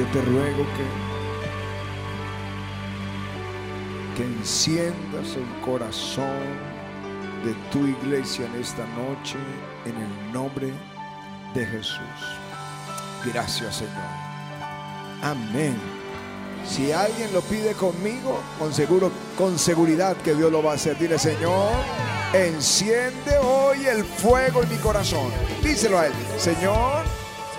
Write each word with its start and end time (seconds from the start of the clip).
Yo 0.00 0.06
te 0.06 0.22
ruego 0.22 0.64
que, 4.16 4.16
que 4.16 4.24
enciendas 4.24 5.36
el 5.36 5.60
corazón 5.62 6.40
de 7.44 7.52
tu 7.70 7.86
iglesia 7.86 8.46
en 8.46 8.62
esta 8.62 8.86
noche 8.96 9.36
en 9.84 9.94
el 9.94 10.32
nombre 10.32 10.72
de 11.52 11.66
Jesús. 11.66 12.00
Gracias 13.26 13.76
Señor. 13.76 13.92
Amén. 15.22 15.76
Si 16.66 16.92
alguien 16.92 17.30
lo 17.34 17.42
pide 17.42 17.74
conmigo, 17.74 18.40
con 18.58 18.72
seguro, 18.72 19.12
con 19.36 19.58
seguridad 19.58 20.16
que 20.16 20.34
Dios 20.34 20.50
lo 20.50 20.62
va 20.62 20.72
a 20.72 20.74
hacer. 20.76 20.98
Dile, 20.98 21.18
Señor, 21.18 21.74
enciende 22.32 23.36
hoy 23.36 23.84
el 23.84 24.02
fuego 24.04 24.62
en 24.62 24.70
mi 24.70 24.76
corazón. 24.76 25.30
Díselo 25.62 25.98
a 25.98 26.06
él, 26.06 26.14
Señor, 26.38 27.04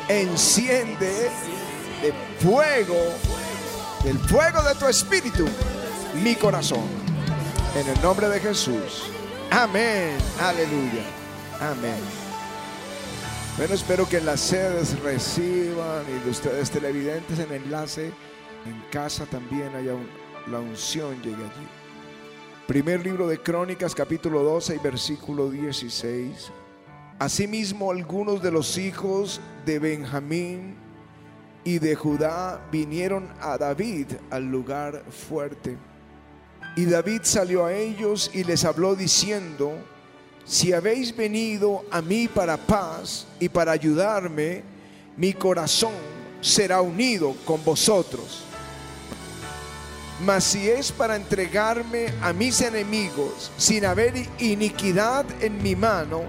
enciende 0.08 1.30
fuego, 2.42 2.98
el 4.04 4.18
fuego 4.18 4.64
de 4.64 4.74
tu 4.76 4.88
espíritu, 4.88 5.46
mi 6.24 6.36
corazón. 6.36 6.86
En 7.76 7.88
el 7.88 8.02
nombre 8.02 8.28
de 8.30 8.40
Jesús. 8.40 9.04
Amén. 9.52 10.18
Aleluya. 10.40 11.04
Amén. 11.60 12.00
Bueno, 13.58 13.76
espero 13.76 14.10
que 14.10 14.20
las 14.22 14.40
sedes 14.40 15.00
reciban 15.02 16.04
y 16.10 16.24
de 16.24 16.32
ustedes 16.32 16.72
televidentes 16.72 17.38
en 17.38 17.52
enlace 17.54 18.12
en 18.66 18.82
casa 18.92 19.26
también 19.26 19.76
haya 19.76 19.94
la 20.48 20.60
unción 20.60 21.22
llegue 21.22 21.44
allí. 21.44 21.68
Primer 22.68 23.04
libro 23.04 23.28
de 23.28 23.38
Crónicas, 23.40 23.94
capítulo 23.94 24.42
12 24.44 24.76
y 24.76 24.80
versículo 24.80 25.50
16. 25.50 26.52
Asimismo, 27.20 27.92
algunos 27.92 28.42
de 28.42 28.52
los 28.52 28.78
hijos 28.78 29.42
de 29.66 29.78
Benjamín 29.78 30.76
y 31.64 31.80
de 31.80 31.96
Judá 31.96 32.62
vinieron 32.72 33.30
a 33.40 33.58
David 33.58 34.08
al 34.30 34.46
lugar 34.46 35.04
fuerte. 35.10 35.78
Y 36.76 36.86
David 36.86 37.22
salió 37.24 37.66
a 37.66 37.74
ellos 37.74 38.32
y 38.34 38.44
les 38.44 38.64
habló 38.66 38.96
diciendo, 38.96 39.74
si 40.46 40.74
habéis 40.74 41.16
venido 41.16 41.84
a 41.92 42.02
mí 42.02 42.28
para 42.28 42.58
paz 42.58 43.28
y 43.40 43.50
para 43.50 43.74
ayudarme, 43.74 44.64
mi 45.18 45.34
corazón 45.34 45.94
será 46.40 46.82
unido 46.82 47.36
con 47.46 47.64
vosotros. 47.64 48.44
Mas 50.26 50.44
si 50.44 50.70
es 50.70 50.92
para 50.92 51.16
entregarme 51.16 52.14
a 52.22 52.32
mis 52.32 52.62
enemigos 52.62 53.52
sin 53.58 53.86
haber 53.86 54.14
iniquidad 54.40 55.26
en 55.42 55.62
mi 55.62 55.76
mano, 55.76 56.22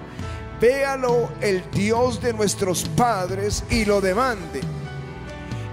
véalo 0.61 1.31
el 1.41 1.63
Dios 1.71 2.21
de 2.23 2.33
nuestros 2.33 2.85
padres 2.85 3.65
y 3.71 3.85
lo 3.85 4.01
demande. 4.01 4.61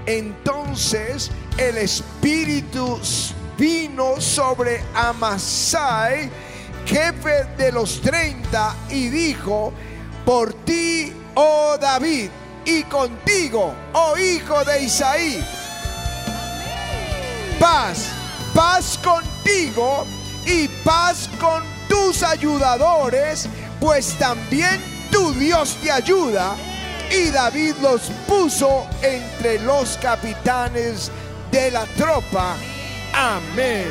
Entonces 0.09 1.29
el 1.55 1.77
Espíritu 1.77 2.99
vino 3.59 4.19
sobre 4.19 4.81
Amasai, 4.95 6.31
jefe 6.83 7.43
de 7.55 7.71
los 7.71 8.01
treinta, 8.01 8.75
y 8.89 9.09
dijo, 9.09 9.71
por 10.25 10.51
ti, 10.65 11.13
oh 11.35 11.77
David, 11.79 12.31
y 12.65 12.81
contigo, 12.85 13.71
oh 13.93 14.17
hijo 14.17 14.65
de 14.65 14.81
Isaí, 14.81 15.45
paz, 17.59 18.07
paz 18.55 18.97
contigo 19.03 20.07
y 20.43 20.67
paz 20.83 21.29
con 21.39 21.61
tus 21.87 22.23
ayudadores, 22.23 23.47
pues 23.79 24.17
también 24.17 24.81
tu 25.11 25.33
Dios 25.33 25.77
te 25.83 25.91
ayuda. 25.91 26.55
Y 27.11 27.29
David 27.31 27.75
los 27.81 28.01
puso 28.27 28.87
entre 29.01 29.59
los 29.59 29.97
capitanes 29.97 31.11
de 31.51 31.71
la 31.71 31.85
tropa. 31.97 32.55
Amén. 33.13 33.87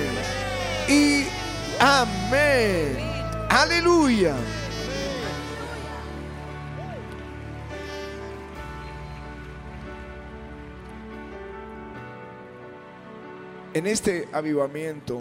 Y 0.88 1.24
amén. 1.80 2.96
Aleluya. 3.48 4.34
en 13.78 13.86
este 13.86 14.28
avivamiento 14.32 15.20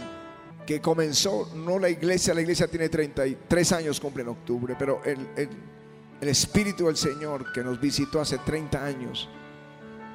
que 0.65 0.81
comenzó, 0.81 1.49
no 1.55 1.79
la 1.79 1.89
iglesia, 1.89 2.33
la 2.33 2.41
iglesia 2.41 2.67
tiene 2.67 2.89
33 2.89 3.71
años, 3.71 3.99
cumple 3.99 4.23
en 4.23 4.29
octubre, 4.29 4.75
pero 4.77 5.01
el, 5.05 5.29
el, 5.35 5.49
Espíritu 6.21 6.87
del 6.87 6.97
Señor 6.97 7.51
que 7.51 7.63
nos 7.63 7.79
visitó 7.79 8.21
hace 8.21 8.37
30 8.39 8.83
años 8.83 9.29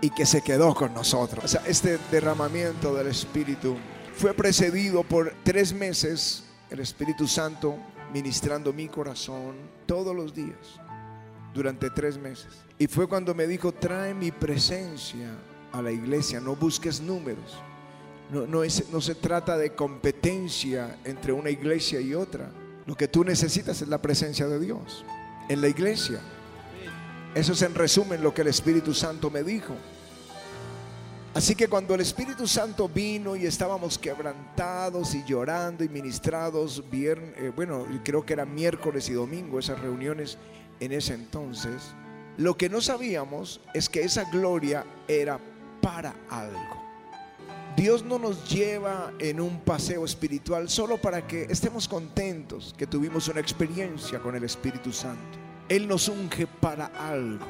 y 0.01 0.11
que 0.11 0.27
se 0.27 0.43
quedó 0.43 0.75
con 0.75 0.93
nosotros. 0.95 1.45
O 1.45 1.49
sea, 1.49 1.63
este 1.67 1.99
derramamiento 2.11 2.95
del 2.95 3.09
Espíritu 3.09 3.77
fue 4.15 4.35
precedido 4.35 5.05
por 5.05 5.35
tres 5.45 5.73
meses, 5.73 6.45
el 6.71 6.81
Espíritu 6.81 7.27
Santo 7.29 7.77
ministrando 8.13 8.73
mi 8.73 8.89
corazón 8.89 9.55
todos 9.87 10.15
los 10.15 10.35
días, 10.35 10.81
durante 11.55 11.89
tres 11.91 12.19
meses. 12.19 12.49
Y 12.79 12.89
fue 12.89 13.07
cuando 13.07 13.35
me 13.35 13.47
dijo, 13.47 13.73
trae 13.73 14.13
mi 14.13 14.33
presencia 14.33 15.29
a 15.73 15.81
la 15.81 15.93
iglesia, 15.93 16.41
no 16.41 16.57
busques 16.57 17.01
números 17.01 17.63
no, 18.33 18.65
es, 18.65 18.89
no 18.91 19.01
se 19.01 19.15
trata 19.15 19.59
de 19.59 19.75
competencia 19.75 20.99
entre 21.05 21.33
una 21.33 21.51
iglesia 21.51 22.01
y 22.01 22.15
otra. 22.15 22.51
Lo 22.87 22.95
que 22.97 23.07
tú 23.07 23.25
necesitas 23.25 23.83
es 23.83 23.89
la 23.89 24.01
presencia 24.01 24.49
de 24.49 24.59
Dios 24.59 25.05
en 25.53 25.61
la 25.61 25.69
iglesia. 25.69 26.21
Eso 27.35 27.53
es 27.53 27.63
en 27.63 27.75
resumen 27.75 28.23
lo 28.23 28.35
que 28.35 28.43
el 28.43 28.49
Espíritu 28.49 28.95
Santo 28.95 29.31
me 29.31 29.43
dijo. 29.43 29.75
Así 31.35 31.55
que 31.55 31.69
cuando 31.69 31.95
el 31.95 32.03
Espíritu 32.03 32.47
Santo 32.47 32.89
vino 32.89 33.37
y 33.37 33.47
estábamos 33.47 33.99
quebrantados 33.99 35.15
y 35.15 35.25
llorando 35.25 35.83
y 35.83 35.89
ministrados, 35.89 36.83
eh, 36.93 37.53
bueno, 37.57 37.87
creo 38.05 38.25
que 38.25 38.35
era 38.35 38.45
miércoles 38.45 39.09
y 39.09 39.15
domingo 39.15 39.59
esas 39.59 39.81
reuniones 39.81 40.37
en 40.79 40.93
ese 40.93 41.15
entonces, 41.15 41.95
lo 42.37 42.57
que 42.57 42.69
no 42.69 42.83
sabíamos 42.83 43.61
es 43.73 43.89
que 43.89 44.03
esa 44.03 44.25
gloria 44.31 44.85
era 45.09 45.41
para 45.81 46.15
algo. 46.29 46.83
Dios 47.77 48.05
no 48.05 48.19
nos 48.19 48.51
lleva 48.51 49.13
en 49.19 49.41
un 49.41 49.61
paseo 49.61 50.05
espiritual 50.05 50.69
solo 50.69 51.01
para 51.01 51.27
que 51.27 51.45
estemos 51.45 51.89
contentos 51.89 52.75
que 52.77 52.87
tuvimos 52.87 53.29
una 53.29 53.41
experiencia 53.41 54.19
con 54.19 54.37
el 54.37 54.45
Espíritu 54.45 54.93
Santo. 54.93 55.42
Él 55.73 55.89
nos 55.89 56.07
unge 56.09 56.47
para 56.47 56.85
algo. 56.99 57.47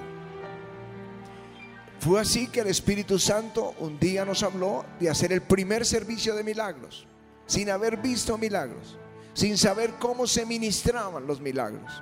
Fue 1.99 2.21
así 2.21 2.47
que 2.47 2.61
el 2.61 2.69
Espíritu 2.69 3.19
Santo 3.19 3.75
un 3.81 3.99
día 3.99 4.25
nos 4.25 4.45
habló 4.45 4.85
de 5.01 5.11
hacer 5.11 5.33
el 5.33 5.43
primer 5.43 5.85
servicio 5.85 6.37
de 6.37 6.45
milagros, 6.45 7.05
sin 7.47 7.69
haber 7.69 7.97
visto 7.97 8.39
milagros, 8.39 8.97
sin 9.35 9.59
saber 9.59 9.95
cómo 9.99 10.29
se 10.29 10.47
ministraban 10.47 11.27
los 11.27 11.41
milagros. 11.41 12.01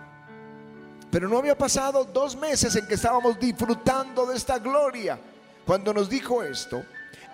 Pero 1.10 1.26
no 1.26 1.38
había 1.38 1.56
pasado 1.56 2.04
dos 2.04 2.36
meses 2.36 2.76
en 2.76 2.86
que 2.86 2.96
estábamos 2.96 3.40
disfrutando 3.40 4.26
de 4.26 4.36
esta 4.36 4.58
gloria. 4.58 5.18
Cuando 5.64 5.94
nos 5.94 6.10
dijo 6.10 6.42
esto, 6.42 6.84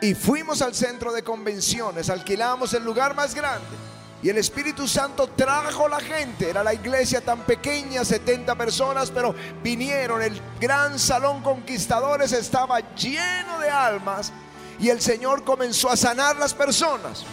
y 0.00 0.14
fuimos 0.14 0.62
al 0.62 0.76
centro 0.76 1.12
de 1.12 1.24
convenciones, 1.24 2.08
alquilamos 2.08 2.72
el 2.72 2.84
lugar 2.84 3.16
más 3.16 3.34
grande. 3.34 3.95
Y 4.22 4.30
el 4.30 4.38
Espíritu 4.38 4.88
Santo 4.88 5.28
trajo 5.28 5.88
la 5.88 6.00
gente. 6.00 6.50
Era 6.50 6.64
la 6.64 6.74
iglesia 6.74 7.20
tan 7.20 7.40
pequeña, 7.40 8.04
70 8.04 8.54
personas, 8.54 9.10
pero 9.10 9.34
vinieron. 9.62 10.22
El 10.22 10.40
gran 10.60 10.98
salón 10.98 11.42
conquistadores 11.42 12.32
estaba 12.32 12.80
lleno 12.94 13.58
de 13.58 13.68
almas. 13.68 14.32
Y 14.78 14.88
el 14.88 15.00
Señor 15.00 15.44
comenzó 15.44 15.90
a 15.90 15.96
sanar 15.96 16.36
las 16.36 16.54
personas. 16.54 17.24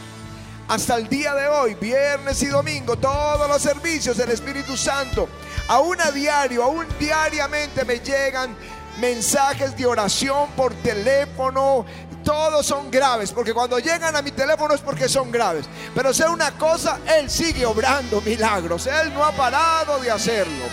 Hasta 0.68 0.96
el 0.96 1.10
día 1.10 1.34
de 1.34 1.48
hoy, 1.48 1.74
viernes 1.76 2.42
y 2.42 2.48
domingo, 2.48 2.96
todos 2.96 3.50
los 3.50 3.62
servicios 3.62 4.16
del 4.16 4.30
Espíritu 4.30 4.78
Santo, 4.78 5.28
aún 5.68 6.00
a 6.00 6.10
diario, 6.10 6.64
aún 6.64 6.88
diariamente 6.98 7.84
me 7.84 8.00
llegan 8.00 8.56
mensajes 9.00 9.76
de 9.76 9.86
oración 9.86 10.50
por 10.56 10.74
teléfono, 10.76 11.86
todos 12.24 12.66
son 12.66 12.90
graves, 12.90 13.32
porque 13.32 13.54
cuando 13.54 13.80
llegan 13.80 14.16
a 14.16 14.22
mi 14.22 14.32
teléfono 14.32 14.74
es 14.74 14.82
porque 14.82 15.08
son 15.10 15.32
graves. 15.32 15.66
Pero 15.94 16.14
sé 16.14 16.28
una 16.28 16.58
cosa, 16.58 17.00
Él 17.18 17.30
sigue 17.30 17.66
obrando 17.66 18.22
milagros, 18.22 18.88
Él 18.88 19.14
no 19.14 19.24
ha 19.24 19.32
parado 19.32 20.00
de 20.00 20.12
hacerlo. 20.12 20.66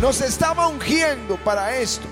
Nos 0.00 0.20
estaba 0.20 0.68
ungiendo 0.68 1.36
para 1.36 1.76
esto. 1.76 2.06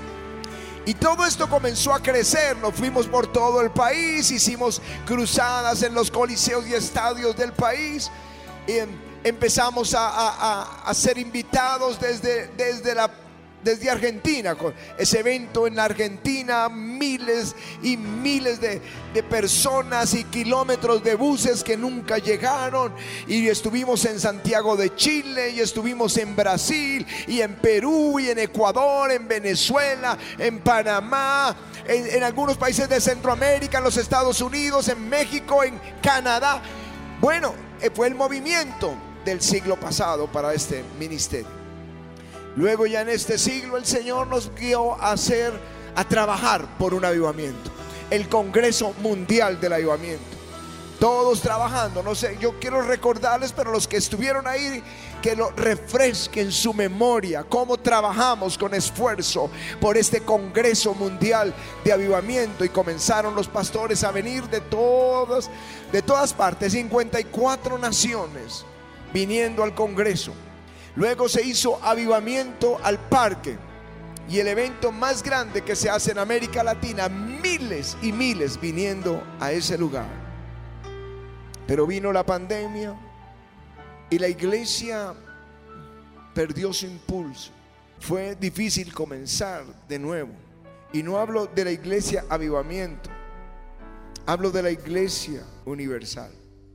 Y 0.84 0.94
todo 0.94 1.24
esto 1.24 1.48
comenzó 1.48 1.92
a 1.92 2.00
crecer. 2.00 2.56
Nos 2.58 2.74
fuimos 2.74 3.06
por 3.08 3.26
todo 3.26 3.60
el 3.60 3.70
país, 3.70 4.30
hicimos 4.30 4.80
cruzadas 5.04 5.82
en 5.82 5.94
los 5.94 6.10
coliseos 6.10 6.66
y 6.66 6.74
estadios 6.74 7.36
del 7.36 7.52
país. 7.52 8.10
Y 8.66 8.78
em, 8.78 8.88
empezamos 9.24 9.94
a, 9.96 10.92
ser 10.94 11.18
invitados 11.18 11.98
desde, 12.00 12.48
desde 12.56 12.94
la 12.94 13.10
desde 13.66 13.90
Argentina, 13.90 14.54
con 14.54 14.72
ese 14.96 15.18
evento 15.18 15.66
en 15.66 15.78
Argentina, 15.80 16.68
miles 16.68 17.56
y 17.82 17.96
miles 17.96 18.60
de, 18.60 18.80
de 19.12 19.22
personas 19.24 20.14
y 20.14 20.22
kilómetros 20.22 21.02
de 21.02 21.16
buses 21.16 21.64
que 21.64 21.76
nunca 21.76 22.18
llegaron. 22.18 22.94
Y 23.26 23.48
estuvimos 23.48 24.04
en 24.04 24.20
Santiago 24.20 24.76
de 24.76 24.94
Chile, 24.94 25.50
y 25.50 25.58
estuvimos 25.58 26.16
en 26.16 26.36
Brasil, 26.36 27.04
y 27.26 27.40
en 27.40 27.56
Perú, 27.56 28.20
y 28.20 28.30
en 28.30 28.38
Ecuador, 28.38 29.10
en 29.10 29.26
Venezuela, 29.26 30.16
en 30.38 30.60
Panamá, 30.60 31.56
en, 31.88 32.06
en 32.06 32.22
algunos 32.22 32.56
países 32.56 32.88
de 32.88 33.00
Centroamérica, 33.00 33.78
en 33.78 33.84
los 33.84 33.96
Estados 33.96 34.40
Unidos, 34.40 34.88
en 34.88 35.08
México, 35.08 35.64
en 35.64 35.80
Canadá. 36.00 36.62
Bueno, 37.20 37.52
eh, 37.80 37.90
fue 37.92 38.06
el 38.06 38.14
movimiento 38.14 38.94
del 39.24 39.42
siglo 39.42 39.74
pasado 39.74 40.30
para 40.30 40.54
este 40.54 40.84
ministerio. 41.00 41.55
Luego 42.56 42.86
ya 42.86 43.02
en 43.02 43.10
este 43.10 43.38
siglo 43.38 43.76
el 43.76 43.84
Señor 43.84 44.28
nos 44.28 44.50
guió 44.54 44.94
a 44.94 45.12
hacer, 45.12 45.52
a 45.94 46.04
trabajar 46.04 46.66
por 46.78 46.94
un 46.94 47.04
avivamiento. 47.04 47.70
El 48.08 48.28
Congreso 48.28 48.94
Mundial 49.02 49.60
del 49.60 49.74
Avivamiento. 49.74 50.36
Todos 50.98 51.42
trabajando, 51.42 52.02
no 52.02 52.14
sé, 52.14 52.38
yo 52.40 52.58
quiero 52.58 52.80
recordarles, 52.80 53.52
pero 53.52 53.70
los 53.70 53.86
que 53.86 53.98
estuvieron 53.98 54.46
ahí, 54.46 54.82
que 55.20 55.36
lo 55.36 55.50
refresquen 55.50 56.50
su 56.50 56.72
memoria, 56.72 57.44
cómo 57.44 57.76
trabajamos 57.76 58.56
con 58.56 58.72
esfuerzo 58.72 59.50
por 59.78 59.98
este 59.98 60.22
Congreso 60.22 60.94
Mundial 60.94 61.52
de 61.84 61.92
Avivamiento 61.92 62.64
y 62.64 62.70
comenzaron 62.70 63.34
los 63.34 63.46
pastores 63.46 64.04
a 64.04 64.10
venir 64.10 64.44
de 64.44 64.62
todas, 64.62 65.50
de 65.92 66.00
todas 66.00 66.32
partes, 66.32 66.72
54 66.72 67.76
naciones 67.76 68.64
viniendo 69.12 69.62
al 69.62 69.74
Congreso. 69.74 70.32
Luego 70.96 71.28
se 71.28 71.42
hizo 71.42 71.78
avivamiento 71.84 72.78
al 72.82 72.98
parque 72.98 73.58
y 74.28 74.38
el 74.38 74.48
evento 74.48 74.90
más 74.90 75.22
grande 75.22 75.62
que 75.62 75.76
se 75.76 75.90
hace 75.90 76.12
en 76.12 76.18
América 76.18 76.64
Latina, 76.64 77.08
miles 77.08 77.96
y 78.02 78.12
miles 78.12 78.58
viniendo 78.58 79.22
a 79.38 79.52
ese 79.52 79.76
lugar. 79.76 80.08
Pero 81.66 81.86
vino 81.86 82.12
la 82.12 82.24
pandemia 82.24 82.94
y 84.08 84.18
la 84.18 84.28
iglesia 84.28 85.14
perdió 86.34 86.72
su 86.72 86.86
impulso. 86.86 87.50
Fue 88.00 88.34
difícil 88.34 88.92
comenzar 88.92 89.64
de 89.88 89.98
nuevo. 89.98 90.32
Y 90.92 91.02
no 91.02 91.18
hablo 91.18 91.46
de 91.46 91.64
la 91.64 91.72
iglesia 91.72 92.24
avivamiento, 92.28 93.10
hablo 94.24 94.50
de 94.50 94.62
la 94.62 94.70
iglesia 94.70 95.42
universal. 95.66 96.30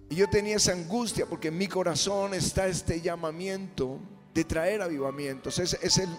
Y 0.10 0.16
yo 0.16 0.30
tenía 0.30 0.58
esa 0.58 0.74
angustia 0.74 1.26
porque 1.26 1.48
en 1.48 1.58
mi 1.58 1.68
corazón 1.68 2.34
está 2.34 2.68
este 2.68 3.00
llamamiento 3.00 4.00
de 4.34 4.44
traer 4.44 4.82
avivamientos. 4.82 5.60
Es, 5.60 5.78
es 5.82 5.98
el, 5.98 6.10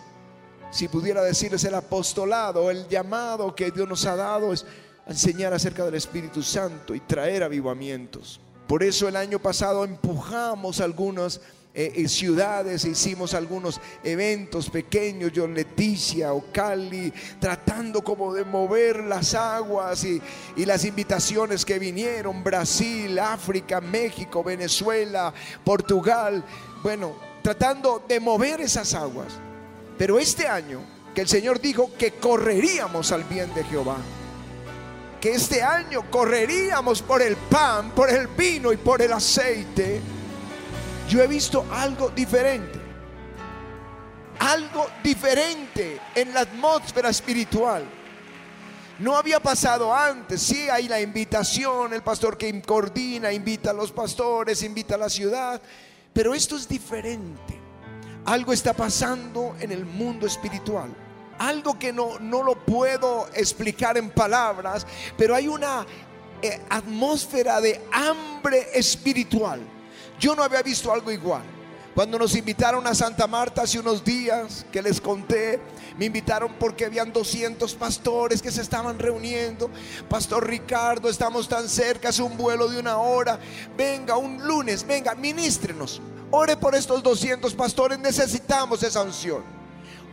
si 0.71 0.89
pudiera 0.89 1.23
decir, 1.23 1.53
es 1.55 1.65
el 1.65 1.75
apostolado, 1.75 2.71
el 2.71 2.89
llamado 2.89 3.55
que 3.55 3.71
Dios 3.71 3.89
nos 3.89 4.07
ha 4.07 4.17
dado 4.17 4.53
es 4.53 4.65
enseñar 5.07 5.53
acerca 5.53 5.85
del 5.85 5.95
Espíritu 5.95 6.43
Santo 6.43 6.95
y 6.95 7.01
traer 7.01 7.43
avivamientos. 7.43 8.41
Por 8.67 8.83
eso 8.83 9.09
el 9.09 9.17
año 9.17 9.39
pasado 9.39 9.85
empujamos 9.85 10.81
algunas 10.81 11.41
eh, 11.75 11.93
eh, 11.97 12.09
ciudades, 12.09 12.85
hicimos 12.85 13.35
algunos 13.35 13.81
eventos 14.05 14.69
pequeños, 14.69 15.33
yo 15.33 15.47
Leticia 15.47 16.33
o 16.33 16.45
Cali, 16.53 17.13
tratando 17.41 18.05
como 18.05 18.33
de 18.35 18.45
mover 18.45 19.05
las 19.05 19.35
aguas 19.35 20.05
y, 20.05 20.21
y 20.57 20.67
las 20.67 20.85
invitaciones 20.85 21.65
que 21.65 21.79
vinieron, 21.79 22.45
Brasil, 22.45 23.19
África, 23.19 23.81
México, 23.81 24.45
Venezuela, 24.45 25.33
Portugal, 25.65 26.45
bueno, 26.83 27.32
tratando 27.43 28.05
de 28.07 28.21
mover 28.21 28.61
esas 28.61 28.95
aguas. 28.95 29.35
Pero 29.99 30.19
este 30.19 30.49
año, 30.49 30.81
que 31.15 31.21
el 31.21 31.29
Señor 31.29 31.61
dijo 31.61 31.91
que 31.99 32.13
correríamos 32.13 33.13
al 33.13 33.25
bien 33.25 33.53
de 33.55 33.65
Jehová 33.65 33.99
que 35.23 35.31
este 35.31 35.63
año 35.63 36.11
correríamos 36.11 37.01
por 37.01 37.23
el 37.23 37.37
pan, 37.37 37.93
por 37.93 38.11
el 38.11 38.27
vino 38.27 38.73
y 38.73 38.77
por 38.77 39.01
el 39.01 39.13
aceite, 39.13 40.01
yo 41.09 41.23
he 41.23 41.29
visto 41.29 41.65
algo 41.71 42.11
diferente. 42.11 42.81
Algo 44.41 44.89
diferente 45.05 46.01
en 46.17 46.35
la 46.35 46.41
atmósfera 46.41 47.11
espiritual. 47.11 47.85
No 48.99 49.17
había 49.17 49.39
pasado 49.39 49.95
antes. 49.95 50.43
Sí, 50.43 50.69
hay 50.69 50.89
la 50.89 51.01
invitación, 51.01 51.93
el 51.93 52.03
pastor 52.03 52.37
que 52.37 52.61
coordina, 52.61 53.33
invita 53.33 53.71
a 53.71 53.75
los 53.75 53.93
pastores, 53.93 54.61
invita 54.65 54.97
a 54.97 54.99
la 54.99 55.09
ciudad. 55.09 55.63
Pero 56.13 56.35
esto 56.35 56.57
es 56.57 56.69
diferente. 56.69 57.61
Algo 58.25 58.53
está 58.53 58.73
pasando 58.73 59.57
en 59.61 59.73
el 59.73 59.85
mundo 59.85 60.27
espiritual 60.27 60.95
algo 61.39 61.77
que 61.79 61.93
no, 61.93 62.19
no 62.21 62.43
lo 62.43 62.55
puedo 62.55 63.27
explicar 63.35 63.97
en 63.97 64.11
palabras, 64.11 64.87
pero 65.17 65.35
hay 65.35 65.49
una 65.49 65.85
eh, 66.41 66.61
atmósfera 66.69 67.61
de 67.61 67.81
hambre 67.91 68.69
espiritual. 68.75 69.61
Yo 70.21 70.37
no 70.37 70.45
había 70.45 70.63
visto 70.63 70.93
algo 70.93 71.11
igual. 71.11 71.43
Cuando 71.95 72.19
nos 72.19 72.35
invitaron 72.35 72.87
a 72.87 72.95
Santa 72.95 73.27
Marta 73.27 73.63
hace 73.63 73.79
unos 73.79 74.03
días, 74.03 74.65
que 74.73 74.81
les 74.81 74.99
conté, 74.99 75.61
me 75.99 76.07
invitaron 76.07 76.55
porque 76.59 76.87
habían 76.87 77.13
200 77.13 77.75
pastores 77.75 78.41
que 78.41 78.51
se 78.51 78.63
estaban 78.63 78.99
reuniendo. 78.99 79.69
Pastor 80.09 80.49
Ricardo, 80.49 81.11
estamos 81.11 81.49
tan 81.49 81.69
cerca, 81.69 82.09
es 82.09 82.19
un 82.19 82.35
vuelo 82.39 82.69
de 82.69 82.79
una 82.79 82.97
hora. 82.97 83.39
Venga, 83.77 84.17
un 84.17 84.43
lunes, 84.43 84.87
venga, 84.87 85.15
ministrenos. 85.15 86.01
Ore 86.31 86.57
por 86.57 86.75
estos 86.75 87.03
200 87.03 87.55
pastores, 87.55 87.99
necesitamos 87.99 88.83
esa 88.83 89.03
unción. 89.03 89.62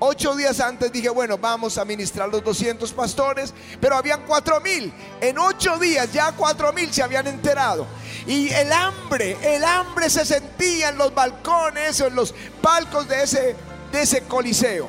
Ocho 0.01 0.33
días 0.33 0.61
antes 0.61 0.93
dije, 0.93 1.09
bueno, 1.09 1.37
vamos 1.37 1.77
a 1.77 1.83
ministrar 1.83 2.29
los 2.29 2.41
200 2.41 2.93
pastores, 2.93 3.53
pero 3.81 3.97
habían 3.97 4.21
cuatro 4.25 4.61
mil. 4.61 4.93
En 5.19 5.37
ocho 5.37 5.77
días 5.77 6.13
ya 6.13 6.31
cuatro 6.31 6.71
mil 6.71 6.91
se 6.93 7.03
habían 7.03 7.27
enterado. 7.27 7.85
Y 8.25 8.47
el 8.49 8.71
hambre, 8.71 9.35
el 9.43 9.63
hambre 9.63 10.09
se 10.09 10.25
sentía 10.25 10.89
en 10.89 10.97
los 10.97 11.13
balcones 11.13 11.99
o 11.99 12.07
en 12.07 12.15
los 12.15 12.33
palcos 12.61 13.09
de 13.09 13.23
ese, 13.23 13.55
de 13.91 14.01
ese 14.01 14.21
coliseo. 14.23 14.87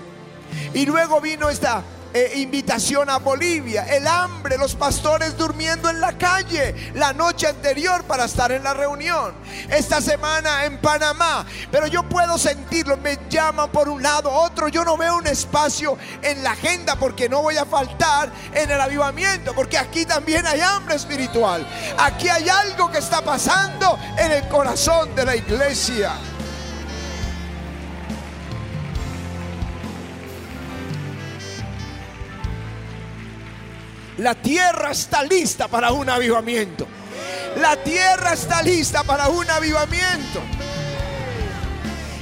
Y 0.75 0.87
luego 0.87 1.21
vino 1.21 1.51
esta 1.51 1.83
eh, 2.13 2.33
invitación 2.37 3.09
a 3.09 3.19
Bolivia, 3.19 3.85
el 3.85 4.07
hambre, 4.07 4.59
los 4.59 4.75
pastores 4.75 5.37
durmiendo 5.37 5.89
en 5.89 6.01
la 6.01 6.19
calle 6.19 6.75
la 6.95 7.13
noche 7.13 7.47
anterior 7.47 8.05
para 8.05 8.25
estar 8.25 8.51
en 8.53 8.65
la 8.65 8.75
reunión. 8.75 9.33
Esta 9.69 10.01
semana 10.01 10.65
en 10.65 10.79
Panamá, 10.79 11.47
pero 11.71 11.87
yo 11.87 12.03
puedo 12.03 12.37
sentirlo, 12.39 12.97
me 12.97 13.19
llaman 13.29 13.71
por 13.71 13.89
un 13.89 14.03
lado, 14.03 14.31
otro, 14.33 14.69
yo 14.69 14.85
no 14.85 14.97
veo 14.97 15.17
un 15.17 15.27
espacio 15.27 15.97
en 16.23 16.43
la 16.43 16.53
agenda 16.53 16.97
porque 16.97 17.29
no 17.29 17.43
voy 17.43 17.57
a 17.57 17.65
faltar 17.65 18.31
en 18.55 18.71
el 18.71 18.81
avivamiento, 18.81 19.55
porque 19.55 19.79
aquí 19.79 20.05
también 20.05 20.47
hay 20.47 20.61
hambre 20.61 20.97
espiritual. 20.97 21.67
Aquí 21.99 22.29
hay 22.29 22.49
algo 22.49 22.91
que 22.91 22.99
está 22.99 23.23
pasando 23.23 23.99
en 24.19 24.33
el 24.33 24.49
corazón 24.49 25.15
de 25.15 25.25
la 25.25 25.37
iglesia. 25.37 26.13
La 34.21 34.35
tierra 34.35 34.91
está 34.91 35.23
lista 35.23 35.67
para 35.67 35.93
un 35.93 36.11
avivamiento. 36.11 36.87
La 37.57 37.75
tierra 37.83 38.35
está 38.35 38.63
lista 38.63 39.03
para 39.03 39.29
un 39.29 39.49
avivamiento. 39.49 40.43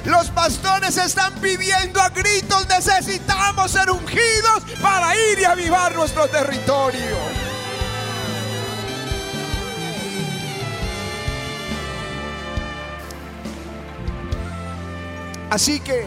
Los 0.05 0.31
pastores 0.31 0.97
están 0.97 1.35
pidiendo 1.41 2.01
a 2.01 2.11
gritos, 2.11 2.69
necesitamos 2.69 3.73
ser 3.73 3.91
ungidos 3.91 4.63
para 4.81 5.13
ir 5.17 5.41
y 5.41 5.45
avivar 5.45 5.93
nuestro 5.97 6.29
territorio. 6.29 7.17
Así 15.51 15.81
que 15.81 16.07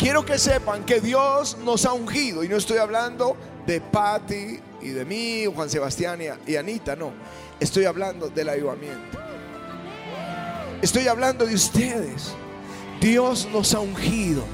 quiero 0.00 0.24
que 0.26 0.36
sepan 0.36 0.82
que 0.82 1.00
Dios 1.00 1.58
nos 1.58 1.84
ha 1.84 1.92
ungido 1.92 2.42
y 2.42 2.48
no 2.48 2.56
estoy 2.56 2.78
hablando 2.78 3.36
de 3.66 3.80
Patti 3.80 4.60
y 4.82 4.88
de 4.88 5.04
mí, 5.04 5.46
Juan 5.46 5.70
Sebastián 5.70 6.20
y 6.46 6.56
Anita, 6.56 6.94
no. 6.96 7.12
Estoy 7.60 7.84
hablando 7.84 8.28
del 8.28 8.48
avivamiento. 8.48 9.18
Estoy 10.82 11.08
hablando 11.08 11.46
de 11.46 11.54
ustedes. 11.54 12.34
Dios 13.00 13.48
nos 13.52 13.74
ha 13.74 13.80
ungido. 13.80 14.44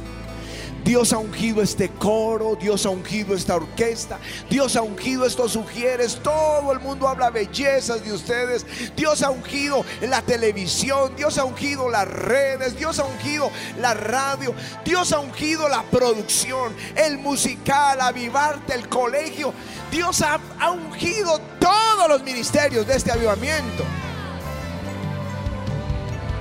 Dios 0.85 1.13
ha 1.13 1.19
ungido 1.19 1.63
este 1.63 1.89
coro, 1.91 2.57
Dios 2.57 2.87
ha 2.87 2.91
ungido 2.91 3.35
esta 3.35 3.57
orquesta, 3.57 4.19
Dios 4.49 4.77
ha 4.77 4.83
ungido 4.83 5.27
estos 5.27 5.53
sugieres, 5.53 6.19
todo 6.23 6.73
el 6.73 6.81
mundo 6.81 7.07
habla 7.07 7.31
bellezas 7.31 8.05
de 8.05 8.13
ustedes, 8.13 8.67
Dios 8.97 9.23
ha 9.23 9.31
ungido 9.31 9.85
la 10.01 10.23
televisión, 10.23 11.15
Dios 11.17 11.39
ha 11.39 11.45
ungido 11.45 11.89
las 11.89 12.09
redes, 12.09 12.77
Dios 12.77 12.99
ha 12.99 13.05
ungido 13.05 13.51
la 13.79 13.95
radio, 13.95 14.55
Dios 14.85 15.13
ha 15.13 15.21
ungido 15.21 15.69
la 15.69 15.83
producción, 15.83 16.75
el 16.97 17.19
musical, 17.19 18.01
avivarte, 18.01 18.75
el 18.75 18.89
colegio, 18.89 19.53
Dios 19.91 20.23
ha, 20.23 20.41
ha 20.59 20.71
ungido 20.71 21.41
todos 21.59 22.09
los 22.09 22.23
ministerios 22.23 22.87
de 22.87 22.97
este 22.97 23.13
avivamiento. 23.13 23.85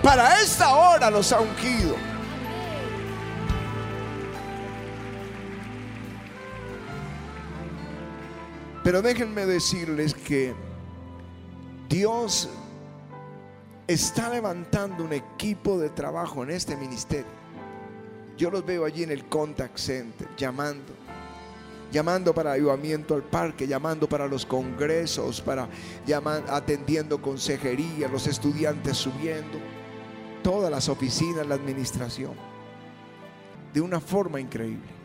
Para 0.02 0.42
esta 0.42 0.74
hora 0.76 1.12
los 1.12 1.32
ha 1.34 1.40
ungido. 1.40 2.09
Pero 8.90 9.04
déjenme 9.04 9.46
decirles 9.46 10.16
que 10.16 10.52
Dios 11.88 12.50
está 13.86 14.32
levantando 14.32 15.04
un 15.04 15.14
equipo 15.14 15.78
de 15.78 15.92
trabajo 15.92 16.42
en 16.42 16.50
este 16.50 16.76
ministerio. 16.76 17.32
Yo 18.36 18.50
los 18.50 18.66
veo 18.66 18.86
allí 18.86 19.04
en 19.04 19.12
el 19.12 19.26
contact 19.26 19.78
center 19.78 20.28
llamando, 20.36 20.92
llamando 21.92 22.34
para 22.34 22.54
ayudamiento 22.54 23.14
al 23.14 23.22
parque, 23.22 23.68
llamando 23.68 24.10
para 24.10 24.28
los 24.28 24.44
congresos, 24.44 25.40
para 25.40 25.70
atendiendo 26.48 27.22
consejería, 27.22 28.08
los 28.08 28.26
estudiantes 28.26 28.98
subiendo, 28.98 29.60
todas 30.42 30.72
las 30.72 30.90
oficinas, 30.90 31.46
la 31.46 31.54
administración, 31.54 32.34
de 33.72 33.82
una 33.82 34.00
forma 34.00 34.40
increíble. 34.40 34.99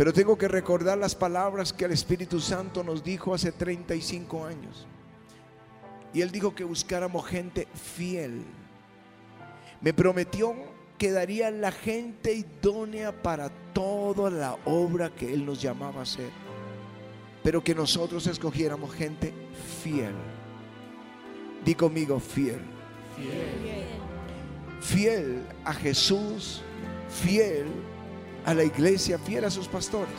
Pero 0.00 0.14
tengo 0.14 0.38
que 0.38 0.48
recordar 0.48 0.96
las 0.96 1.14
palabras 1.14 1.74
que 1.74 1.84
el 1.84 1.92
Espíritu 1.92 2.40
Santo 2.40 2.82
nos 2.82 3.04
dijo 3.04 3.34
hace 3.34 3.52
35 3.52 4.46
años. 4.46 4.86
Y 6.14 6.22
Él 6.22 6.30
dijo 6.30 6.54
que 6.54 6.64
buscáramos 6.64 7.26
gente 7.26 7.68
fiel. 7.74 8.42
Me 9.82 9.92
prometió 9.92 10.54
que 10.96 11.10
daría 11.10 11.50
la 11.50 11.70
gente 11.70 12.32
idónea 12.32 13.12
para 13.12 13.50
toda 13.74 14.30
la 14.30 14.56
obra 14.64 15.10
que 15.10 15.34
Él 15.34 15.44
nos 15.44 15.60
llamaba 15.60 16.00
a 16.00 16.04
hacer. 16.04 16.30
Pero 17.42 17.62
que 17.62 17.74
nosotros 17.74 18.26
escogiéramos 18.26 18.94
gente 18.94 19.34
fiel. 19.82 20.14
Di 21.62 21.74
conmigo 21.74 22.18
fiel. 22.18 22.62
Fiel. 23.18 23.84
Fiel 24.80 25.46
a 25.62 25.74
Jesús, 25.74 26.62
fiel 27.10 27.66
a 28.44 28.54
la 28.54 28.64
iglesia, 28.64 29.18
fiel 29.18 29.44
a 29.44 29.50
sus 29.50 29.68
pastores. 29.68 30.14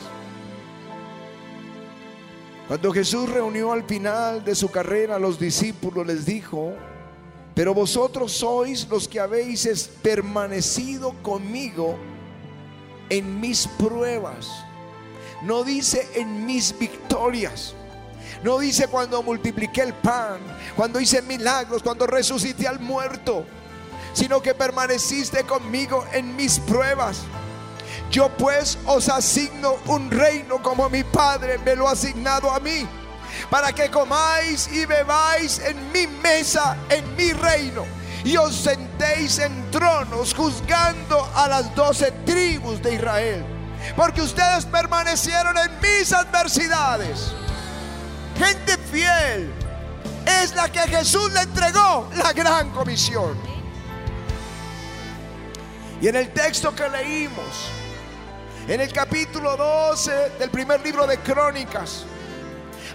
Cuando 2.68 2.92
Jesús 2.92 3.28
reunió 3.28 3.72
al 3.72 3.84
final 3.84 4.44
de 4.44 4.54
su 4.54 4.70
carrera 4.70 5.16
a 5.16 5.18
los 5.18 5.38
discípulos, 5.38 6.06
les 6.06 6.24
dijo, 6.24 6.72
pero 7.54 7.74
vosotros 7.74 8.32
sois 8.32 8.88
los 8.88 9.08
que 9.08 9.20
habéis 9.20 9.90
permanecido 10.02 11.12
conmigo 11.22 11.98
en 13.10 13.40
mis 13.40 13.66
pruebas. 13.66 14.48
No 15.42 15.64
dice 15.64 16.08
en 16.14 16.46
mis 16.46 16.78
victorias. 16.78 17.74
No 18.42 18.58
dice 18.58 18.88
cuando 18.88 19.22
multipliqué 19.22 19.82
el 19.82 19.92
pan, 19.92 20.40
cuando 20.74 20.98
hice 20.98 21.20
milagros, 21.22 21.82
cuando 21.82 22.06
resucité 22.06 22.66
al 22.66 22.80
muerto, 22.80 23.44
sino 24.14 24.40
que 24.40 24.54
permaneciste 24.54 25.44
conmigo 25.44 26.04
en 26.12 26.34
mis 26.34 26.58
pruebas. 26.58 27.22
Yo 28.12 28.28
pues 28.28 28.78
os 28.84 29.08
asigno 29.08 29.78
un 29.86 30.10
reino 30.10 30.62
como 30.62 30.90
mi 30.90 31.02
Padre 31.02 31.56
me 31.56 31.74
lo 31.74 31.88
ha 31.88 31.92
asignado 31.92 32.50
a 32.50 32.60
mí, 32.60 32.86
para 33.48 33.72
que 33.72 33.90
comáis 33.90 34.68
y 34.70 34.84
bebáis 34.84 35.58
en 35.60 35.90
mi 35.92 36.06
mesa, 36.06 36.76
en 36.90 37.16
mi 37.16 37.32
reino, 37.32 37.86
y 38.22 38.36
os 38.36 38.54
sentéis 38.54 39.38
en 39.38 39.70
tronos 39.70 40.34
juzgando 40.34 41.26
a 41.34 41.48
las 41.48 41.74
doce 41.74 42.12
tribus 42.26 42.82
de 42.82 42.96
Israel, 42.96 43.46
porque 43.96 44.20
ustedes 44.20 44.66
permanecieron 44.66 45.56
en 45.56 45.70
mis 45.80 46.12
adversidades. 46.12 47.32
Gente 48.36 48.76
fiel 48.76 49.50
es 50.42 50.54
la 50.54 50.70
que 50.70 50.80
Jesús 50.80 51.32
le 51.32 51.40
entregó 51.40 52.10
la 52.16 52.34
gran 52.34 52.68
comisión. 52.72 53.38
Y 56.02 56.08
en 56.08 56.16
el 56.16 56.30
texto 56.34 56.74
que 56.74 56.88
leímos, 56.90 57.70
en 58.68 58.80
el 58.80 58.92
capítulo 58.92 59.56
12 59.56 60.32
del 60.38 60.50
primer 60.50 60.80
libro 60.82 61.06
de 61.06 61.18
Crónicas, 61.18 62.04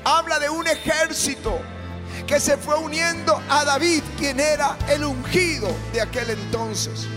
habla 0.03 0.39
de 0.39 0.49
un 0.49 0.65
ejército 0.65 1.59
que 2.25 2.39
se 2.39 2.57
fue 2.57 2.77
uniendo 2.77 3.41
a 3.49 3.65
David, 3.65 4.01
quien 4.17 4.39
era 4.39 4.77
el 4.89 5.03
ungido 5.03 5.69
de 5.91 6.01
aquel 6.01 6.29
entonces. 6.29 7.07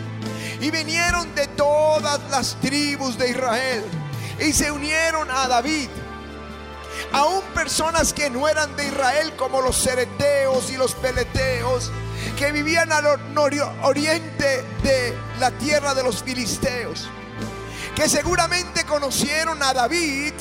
Y 0.60 0.70
vinieron 0.70 1.32
de 1.34 1.46
todas 1.48 2.20
las 2.30 2.56
tribus 2.60 3.16
de 3.16 3.30
Israel 3.30 3.84
y 4.40 4.52
se 4.52 4.70
unieron 4.70 5.30
a 5.30 5.46
David. 5.46 5.88
Aún 7.12 7.42
personas 7.54 8.12
que 8.12 8.28
no 8.30 8.48
eran 8.48 8.74
de 8.76 8.86
Israel, 8.86 9.32
como 9.36 9.62
los 9.62 9.76
cereteos 9.76 10.70
y 10.70 10.76
los 10.76 10.94
peleteos, 10.94 11.90
que 12.36 12.52
vivían 12.52 12.92
al 12.92 13.06
oriente 13.82 14.62
de 14.82 15.16
la 15.38 15.50
tierra 15.52 15.94
de 15.94 16.02
los 16.02 16.22
filisteos 16.22 17.08
que 17.94 18.08
seguramente 18.08 18.84
conocieron 18.84 19.62
a 19.62 19.72
David, 19.72 20.34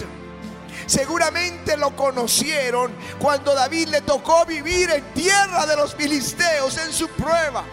seguramente 0.86 1.78
lo 1.78 1.96
conocieron 1.96 2.92
cuando 3.20 3.54
David 3.54 3.90
le 3.90 4.02
tocó 4.02 4.46
vivir 4.46 4.90
en 4.90 5.04
tierra 5.14 5.66
de 5.66 5.76
los 5.76 5.96
filisteos 5.96 6.78
en 6.78 6.94
su 6.94 7.08
prueba. 7.10 7.64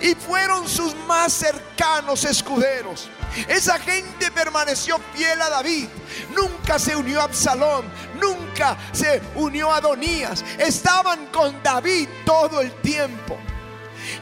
Y 0.00 0.14
fueron 0.14 0.68
sus 0.68 0.94
más 1.06 1.32
cercanos 1.32 2.24
escuderos. 2.24 3.08
Esa 3.48 3.78
gente 3.78 4.30
permaneció 4.30 5.00
fiel 5.14 5.40
a 5.40 5.48
David. 5.48 5.88
Nunca 6.34 6.78
se 6.78 6.96
unió 6.96 7.20
a 7.20 7.24
Absalón. 7.24 7.84
Nunca 8.20 8.76
se 8.92 9.22
unió 9.36 9.72
a 9.72 9.78
Adonías. 9.78 10.44
Estaban 10.58 11.26
con 11.26 11.62
David 11.62 12.08
todo 12.24 12.60
el 12.60 12.72
tiempo. 12.82 13.38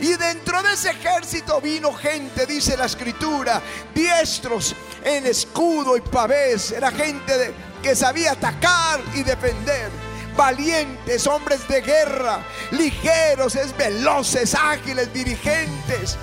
Y 0.00 0.14
dentro 0.14 0.62
de 0.62 0.72
ese 0.72 0.90
ejército 0.90 1.60
vino 1.60 1.92
gente, 1.92 2.46
dice 2.46 2.76
la 2.76 2.86
escritura, 2.86 3.60
diestros 3.94 4.74
en 5.04 5.26
escudo 5.26 5.96
y 5.96 6.00
pavés. 6.00 6.72
Era 6.72 6.90
gente 6.90 7.52
que 7.82 7.94
sabía 7.94 8.32
atacar 8.32 9.00
y 9.14 9.22
defender. 9.22 9.90
Valientes, 10.36 11.26
hombres 11.26 11.66
de 11.66 11.80
guerra, 11.80 12.40
ligeros, 12.70 13.56
es 13.56 13.76
veloces, 13.76 14.54
ágiles, 14.54 15.12
dirigentes, 15.12 16.16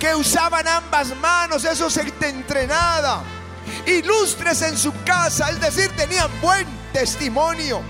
que 0.00 0.16
usaban 0.16 0.66
ambas 0.66 1.16
manos, 1.18 1.64
eso 1.64 1.88
se 1.88 2.12
entrenada. 2.22 3.22
Ilustres 3.86 4.62
en 4.62 4.76
su 4.76 4.92
casa, 5.04 5.50
es 5.50 5.60
decir, 5.60 5.90
tenían 5.96 6.28
buen 6.40 6.66
testimonio 6.92 7.82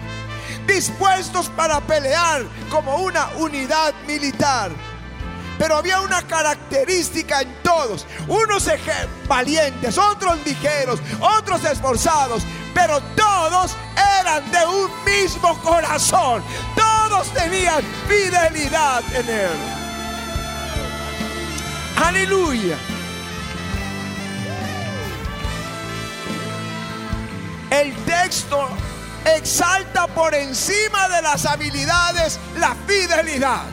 dispuestos 0.66 1.48
para 1.50 1.80
pelear 1.80 2.44
como 2.70 2.96
una 2.96 3.28
unidad 3.36 3.94
militar. 4.06 4.70
Pero 5.58 5.76
había 5.76 6.00
una 6.00 6.22
característica 6.22 7.40
en 7.40 7.62
todos. 7.62 8.06
Unos 8.28 8.68
valientes, 9.26 9.96
otros 9.98 10.38
ligeros, 10.44 11.00
otros 11.20 11.64
esforzados. 11.64 12.42
Pero 12.74 13.00
todos 13.16 13.72
eran 14.20 14.50
de 14.50 14.66
un 14.66 14.90
mismo 15.04 15.58
corazón. 15.62 16.42
Todos 16.74 17.28
tenían 17.32 17.82
fidelidad 18.06 19.02
en 19.14 19.28
Él. 19.28 19.86
Aleluya. 22.04 22.76
El 27.70 27.94
texto 28.04 28.68
exalta 29.24 30.06
por 30.06 30.34
encima 30.34 31.08
de 31.08 31.22
las 31.22 31.46
habilidades 31.46 32.38
la 32.58 32.76
fidelidad 32.86 33.64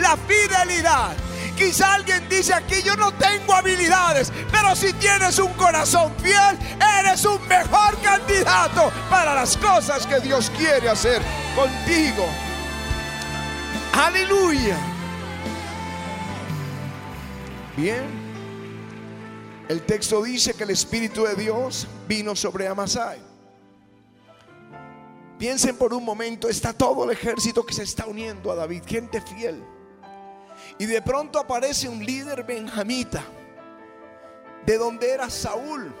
la 0.00 0.16
fidelidad. 0.16 1.16
Quizá 1.56 1.94
alguien 1.94 2.28
dice 2.28 2.52
aquí, 2.52 2.82
yo 2.82 2.94
no 2.96 3.12
tengo 3.14 3.54
habilidades, 3.54 4.30
pero 4.52 4.76
si 4.76 4.92
tienes 4.94 5.38
un 5.38 5.52
corazón 5.54 6.12
fiel, 6.18 6.58
eres 7.00 7.24
un 7.24 7.46
mejor 7.48 7.98
candidato 8.02 8.92
para 9.08 9.34
las 9.34 9.56
cosas 9.56 10.06
que 10.06 10.20
Dios 10.20 10.50
quiere 10.56 10.88
hacer 10.90 11.22
contigo. 11.54 12.26
Aleluya. 13.94 14.76
Bien. 17.74 18.26
El 19.68 19.82
texto 19.82 20.22
dice 20.22 20.54
que 20.54 20.64
el 20.64 20.70
Espíritu 20.70 21.24
de 21.24 21.34
Dios 21.34 21.88
vino 22.06 22.36
sobre 22.36 22.68
Amasai. 22.68 23.18
Piensen 25.38 25.76
por 25.76 25.92
un 25.92 26.04
momento, 26.04 26.48
está 26.48 26.72
todo 26.72 27.04
el 27.04 27.10
ejército 27.10 27.64
que 27.64 27.74
se 27.74 27.82
está 27.82 28.06
uniendo 28.06 28.52
a 28.52 28.54
David, 28.54 28.82
gente 28.86 29.20
fiel. 29.20 29.64
Y 30.78 30.86
de 30.86 31.00
pronto 31.00 31.38
aparece 31.38 31.88
un 31.88 32.04
líder 32.04 32.44
benjamita, 32.44 33.22
de 34.64 34.76
donde 34.76 35.10
era 35.10 35.30
Saúl, 35.30 35.94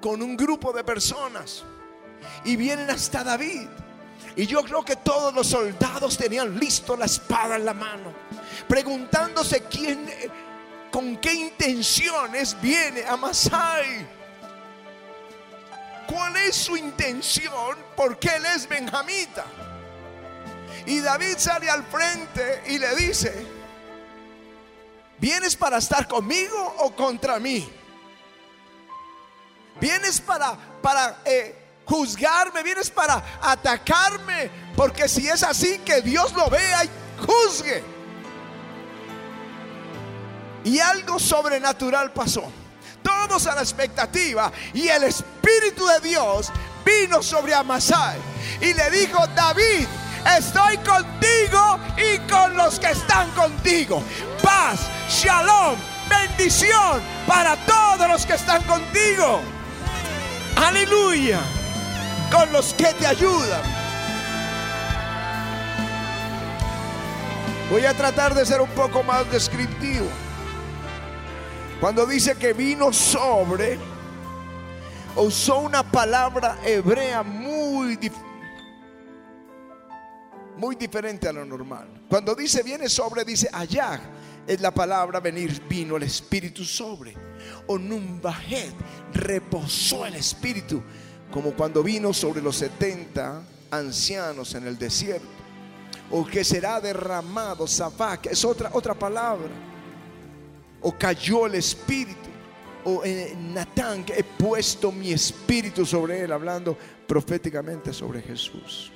con 0.00 0.22
un 0.22 0.36
grupo 0.36 0.72
de 0.72 0.84
personas. 0.84 1.64
Y 2.44 2.56
vienen 2.56 2.90
hasta 2.90 3.22
David. 3.22 3.68
Y 4.36 4.46
yo 4.46 4.62
creo 4.62 4.84
que 4.84 4.96
todos 4.96 5.34
los 5.34 5.46
soldados 5.46 6.16
tenían 6.16 6.58
listo 6.58 6.96
la 6.96 7.06
espada 7.06 7.56
en 7.56 7.64
la 7.64 7.74
mano, 7.74 8.12
preguntándose 8.68 9.62
quién, 9.64 10.06
con 10.90 11.16
qué 11.18 11.32
intenciones 11.32 12.56
viene 12.60 13.04
a 13.04 13.16
Masai. 13.16 14.06
¿Cuál 16.06 16.36
es 16.36 16.56
su 16.56 16.76
intención? 16.76 17.76
Porque 17.96 18.28
él 18.28 18.44
es 18.54 18.68
benjamita. 18.68 19.44
Y 20.86 21.00
David 21.00 21.34
sale 21.38 21.68
al 21.68 21.82
frente 21.84 22.62
y 22.68 22.78
le 22.78 22.94
dice, 22.94 23.55
¿Vienes 25.18 25.56
para 25.56 25.78
estar 25.78 26.06
conmigo 26.06 26.74
o 26.78 26.94
contra 26.94 27.38
mí? 27.38 27.68
¿Vienes 29.80 30.20
para, 30.20 30.56
para 30.82 31.20
eh, 31.24 31.66
juzgarme, 31.86 32.62
vienes 32.62 32.90
para 32.90 33.38
atacarme, 33.40 34.50
porque 34.76 35.08
si 35.08 35.28
es 35.28 35.42
así, 35.42 35.78
que 35.78 36.02
Dios 36.02 36.32
lo 36.34 36.50
vea 36.50 36.84
y 36.84 36.90
juzgue. 37.24 37.82
Y 40.64 40.80
algo 40.80 41.18
sobrenatural 41.18 42.12
pasó. 42.12 42.50
Todos 43.02 43.46
a 43.46 43.54
la 43.54 43.62
expectativa 43.62 44.50
y 44.74 44.88
el 44.88 45.04
Espíritu 45.04 45.86
de 45.86 46.00
Dios 46.00 46.50
vino 46.84 47.22
sobre 47.22 47.54
Amasai 47.54 48.18
y 48.60 48.74
le 48.74 48.90
dijo, 48.90 49.24
David, 49.28 49.86
estoy 50.36 50.76
contigo 50.78 51.78
y 51.96 52.18
con 52.30 52.56
los 52.56 52.78
que 52.78 52.90
están 52.90 53.30
contigo. 53.30 54.02
Paz, 54.42 54.88
shalom, 55.08 55.76
bendición 56.08 57.00
para 57.26 57.56
todos 57.64 58.08
los 58.08 58.26
que 58.26 58.34
están 58.34 58.62
contigo. 58.64 59.40
Aleluya 60.56 61.40
con 62.30 62.50
los 62.52 62.74
que 62.74 62.92
te 62.94 63.06
ayudan. 63.06 63.62
Voy 67.70 67.84
a 67.84 67.94
tratar 67.94 68.34
de 68.34 68.46
ser 68.46 68.60
un 68.60 68.70
poco 68.70 69.02
más 69.02 69.30
descriptivo. 69.30 70.06
Cuando 71.80 72.06
dice 72.06 72.36
que 72.36 72.52
vino 72.52 72.92
sobre, 72.92 73.78
usó 75.14 75.58
una 75.58 75.82
palabra 75.82 76.56
hebrea 76.64 77.22
muy, 77.22 77.98
muy 80.56 80.76
diferente 80.76 81.28
a 81.28 81.32
lo 81.32 81.44
normal. 81.44 81.88
Cuando 82.08 82.34
dice 82.34 82.62
viene 82.62 82.88
sobre, 82.88 83.24
dice 83.24 83.48
allá 83.52 84.00
es 84.46 84.60
la 84.60 84.72
palabra 84.72 85.20
venir, 85.20 85.62
vino 85.68 85.96
el 85.96 86.04
Espíritu 86.04 86.64
sobre. 86.64 87.14
O 87.66 87.78
numbajet, 87.78 88.74
reposó 89.12 90.06
el 90.06 90.14
Espíritu 90.14 90.82
como 91.30 91.52
cuando 91.52 91.82
vino 91.82 92.12
sobre 92.12 92.40
los 92.40 92.56
70 92.56 93.42
ancianos 93.70 94.54
en 94.54 94.66
el 94.66 94.78
desierto, 94.78 95.26
o 96.10 96.24
que 96.24 96.44
será 96.44 96.80
derramado, 96.80 97.66
que 98.22 98.30
es 98.30 98.44
otra, 98.44 98.70
otra 98.72 98.94
palabra, 98.94 99.50
o 100.80 100.96
cayó 100.96 101.46
el 101.46 101.56
espíritu, 101.56 102.30
o 102.84 103.04
en 103.04 103.52
Natán, 103.52 104.04
que 104.04 104.14
he 104.14 104.24
puesto 104.24 104.92
mi 104.92 105.12
espíritu 105.12 105.84
sobre 105.84 106.20
él, 106.20 106.32
hablando 106.32 106.76
proféticamente 107.06 107.92
sobre 107.92 108.22
Jesús. 108.22 108.92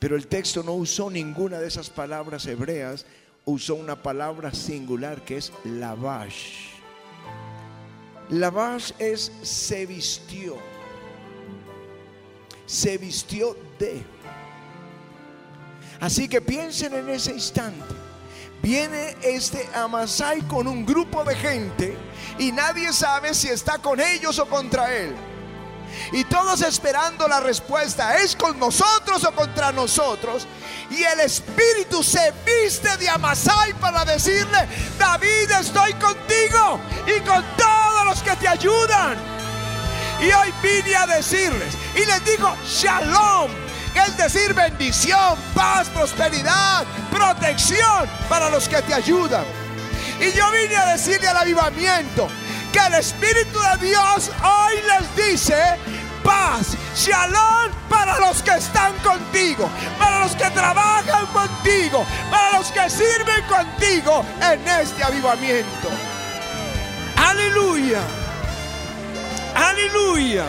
Pero 0.00 0.16
el 0.16 0.26
texto 0.26 0.64
no 0.64 0.72
usó 0.72 1.08
ninguna 1.10 1.60
de 1.60 1.68
esas 1.68 1.88
palabras 1.90 2.44
hebreas, 2.46 3.06
usó 3.44 3.76
una 3.76 4.02
palabra 4.02 4.52
singular 4.52 5.22
que 5.22 5.36
es 5.36 5.52
lavash 5.64 6.70
Lavar 8.30 8.80
es 8.98 9.32
se 9.42 9.86
vistió. 9.86 10.56
Se 12.64 12.96
vistió 12.96 13.56
de. 13.78 14.00
Así 16.00 16.28
que 16.28 16.40
piensen 16.40 16.94
en 16.94 17.08
ese 17.08 17.32
instante. 17.32 17.94
Viene 18.62 19.16
este 19.22 19.68
Amasai 19.74 20.42
con 20.42 20.68
un 20.68 20.86
grupo 20.86 21.24
de 21.24 21.34
gente 21.34 21.96
y 22.38 22.52
nadie 22.52 22.92
sabe 22.92 23.34
si 23.34 23.48
está 23.48 23.78
con 23.78 24.00
ellos 24.00 24.38
o 24.38 24.46
contra 24.46 24.94
él. 24.96 25.12
Y 26.12 26.24
todos 26.24 26.62
esperando 26.62 27.28
la 27.28 27.40
respuesta, 27.40 28.18
¿es 28.18 28.34
con 28.34 28.58
nosotros 28.58 29.24
o 29.24 29.32
contra 29.32 29.72
nosotros? 29.72 30.46
Y 30.90 31.02
el 31.02 31.20
Espíritu 31.20 32.02
se 32.02 32.32
viste 32.44 32.96
de 32.96 33.08
Amasai 33.08 33.74
para 33.74 34.04
decirle, 34.04 34.68
David, 34.98 35.50
estoy 35.60 35.92
contigo 35.94 36.80
y 37.06 37.20
con 37.20 37.44
todos 37.56 38.04
los 38.06 38.22
que 38.22 38.34
te 38.36 38.48
ayudan. 38.48 39.16
Y 40.20 40.32
hoy 40.32 40.52
vine 40.62 40.96
a 40.96 41.06
decirles, 41.06 41.74
y 41.94 42.04
les 42.04 42.24
digo, 42.24 42.54
shalom, 42.66 43.50
es 43.94 44.16
decir 44.16 44.52
bendición, 44.52 45.38
paz, 45.54 45.88
prosperidad, 45.88 46.84
protección 47.10 48.08
para 48.28 48.50
los 48.50 48.68
que 48.68 48.82
te 48.82 48.92
ayudan. 48.92 49.44
Y 50.20 50.32
yo 50.32 50.50
vine 50.50 50.76
a 50.76 50.92
decirle 50.92 51.28
al 51.28 51.38
avivamiento, 51.38 52.28
que 52.72 52.78
el 52.78 52.94
Espíritu 52.94 53.58
de 53.58 53.88
Dios 53.88 54.30
hoy 54.42 54.74
les 54.86 55.26
dice 55.26 55.76
paz, 56.22 56.76
shalom 56.94 57.72
para 57.88 58.18
los 58.18 58.42
que 58.42 58.52
están 58.52 58.94
contigo, 58.98 59.68
para 59.98 60.20
los 60.20 60.32
que 60.36 60.50
trabajan 60.50 61.26
contigo, 61.26 62.04
para 62.30 62.58
los 62.58 62.70
que 62.70 62.88
sirven 62.90 63.42
contigo 63.48 64.24
en 64.40 64.68
este 64.68 65.02
avivamiento. 65.02 65.88
Aleluya. 67.16 68.00
Aleluya. 69.54 70.44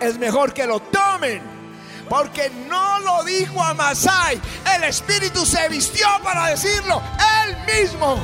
Es 0.00 0.18
mejor 0.18 0.52
que 0.52 0.66
lo 0.66 0.80
tomen 0.80 1.63
porque 2.08 2.50
no 2.68 3.00
lo 3.00 3.24
dijo 3.24 3.62
a 3.62 3.74
Masai. 3.74 4.40
El 4.74 4.84
Espíritu 4.84 5.44
se 5.44 5.68
vistió 5.68 6.06
para 6.22 6.48
decirlo 6.48 7.02
él 7.44 7.56
mismo. 7.82 8.16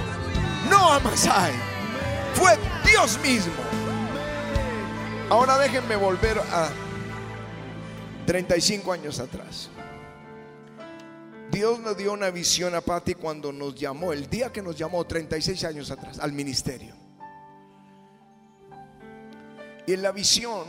No 0.68 0.92
a 0.92 1.00
Masai. 1.00 1.52
Fue 2.34 2.58
Dios 2.84 3.18
mismo. 3.18 3.52
Ahora 5.28 5.58
déjenme 5.58 5.96
volver 5.96 6.38
a 6.38 6.70
35 8.26 8.92
años 8.92 9.20
atrás. 9.20 9.70
Dios 11.50 11.80
nos 11.80 11.96
dio 11.96 12.12
una 12.12 12.30
visión 12.30 12.74
a 12.74 12.80
Patti 12.80 13.14
cuando 13.14 13.52
nos 13.52 13.74
llamó, 13.74 14.12
el 14.12 14.28
día 14.30 14.52
que 14.52 14.62
nos 14.62 14.76
llamó 14.76 15.04
36 15.04 15.64
años 15.64 15.90
atrás, 15.90 16.20
al 16.20 16.32
ministerio. 16.32 16.94
Y 19.86 19.94
en 19.94 20.02
la 20.02 20.12
visión 20.12 20.66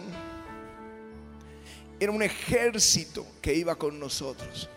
era 2.02 2.12
un 2.12 2.24
ejército 2.24 3.24
que 3.44 3.54
iba 3.54 3.76
con 3.76 4.00
nosotros. 4.00 4.68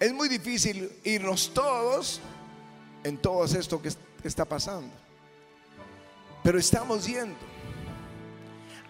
Es 0.00 0.12
muy 0.14 0.30
difícil 0.30 0.90
irnos 1.04 1.52
todos 1.52 2.22
en 3.04 3.18
todo 3.18 3.44
esto 3.44 3.82
que 3.82 3.90
está 4.24 4.46
pasando. 4.46 4.90
Pero 6.42 6.58
estamos 6.58 7.06
yendo. 7.06 7.36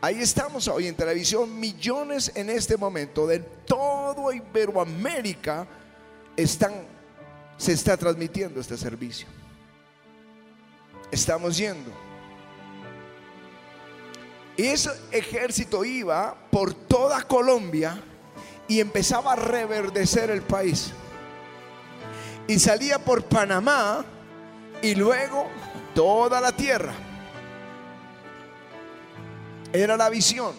Ahí 0.01 0.21
estamos 0.21 0.69
hoy 0.69 0.87
en 0.87 0.95
televisión. 0.95 1.59
Millones 1.59 2.31
en 2.37 2.49
este 2.49 2.77
momento 2.77 3.27
de 3.27 3.41
todo 3.41 4.33
Iberoamérica 4.33 5.67
están, 6.37 6.75
se 7.57 7.73
está 7.73 7.97
transmitiendo 7.97 8.61
este 8.61 8.77
servicio. 8.77 9.27
Estamos 11.11 11.57
yendo. 11.57 11.91
Y 14.57 14.67
ese 14.67 14.91
ejército 15.11 15.85
iba 15.85 16.37
por 16.51 16.75
toda 16.75 17.23
Colombia 17.23 18.03
y 18.69 18.81
empezaba 18.81 19.33
a 19.33 19.37
reverdecer 19.37 20.31
el 20.31 20.43
país. 20.43 20.93
Y 22.47 22.59
salía 22.59 22.99
por 22.99 23.25
Panamá 23.25 24.05
y 24.83 24.95
luego 24.95 25.49
toda 25.95 26.41
la 26.41 26.53
tierra. 26.53 26.93
Era 29.73 29.97
la 29.97 30.11
visión, 30.11 30.53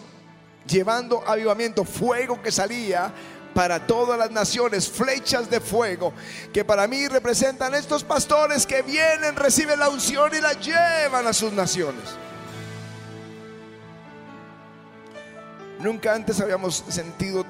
llevando 0.66 1.22
avivamiento, 1.26 1.84
fuego 1.84 2.42
que 2.42 2.50
salía 2.50 3.12
para 3.54 3.86
todas 3.86 4.18
las 4.18 4.32
naciones, 4.32 4.90
flechas 4.90 5.48
de 5.48 5.60
fuego, 5.60 6.12
que 6.52 6.64
para 6.64 6.88
mí 6.88 7.06
representan 7.06 7.74
estos 7.74 8.02
pastores 8.02 8.66
que 8.66 8.82
vienen, 8.82 9.36
reciben 9.36 9.78
la 9.78 9.88
unción 9.88 10.32
y 10.34 10.40
la 10.40 10.54
llevan 10.54 11.26
a 11.28 11.32
sus 11.32 11.52
naciones. 11.52 12.02
Nunca 15.84 16.14
antes 16.14 16.40
habíamos 16.40 16.76
sentido 16.88 17.44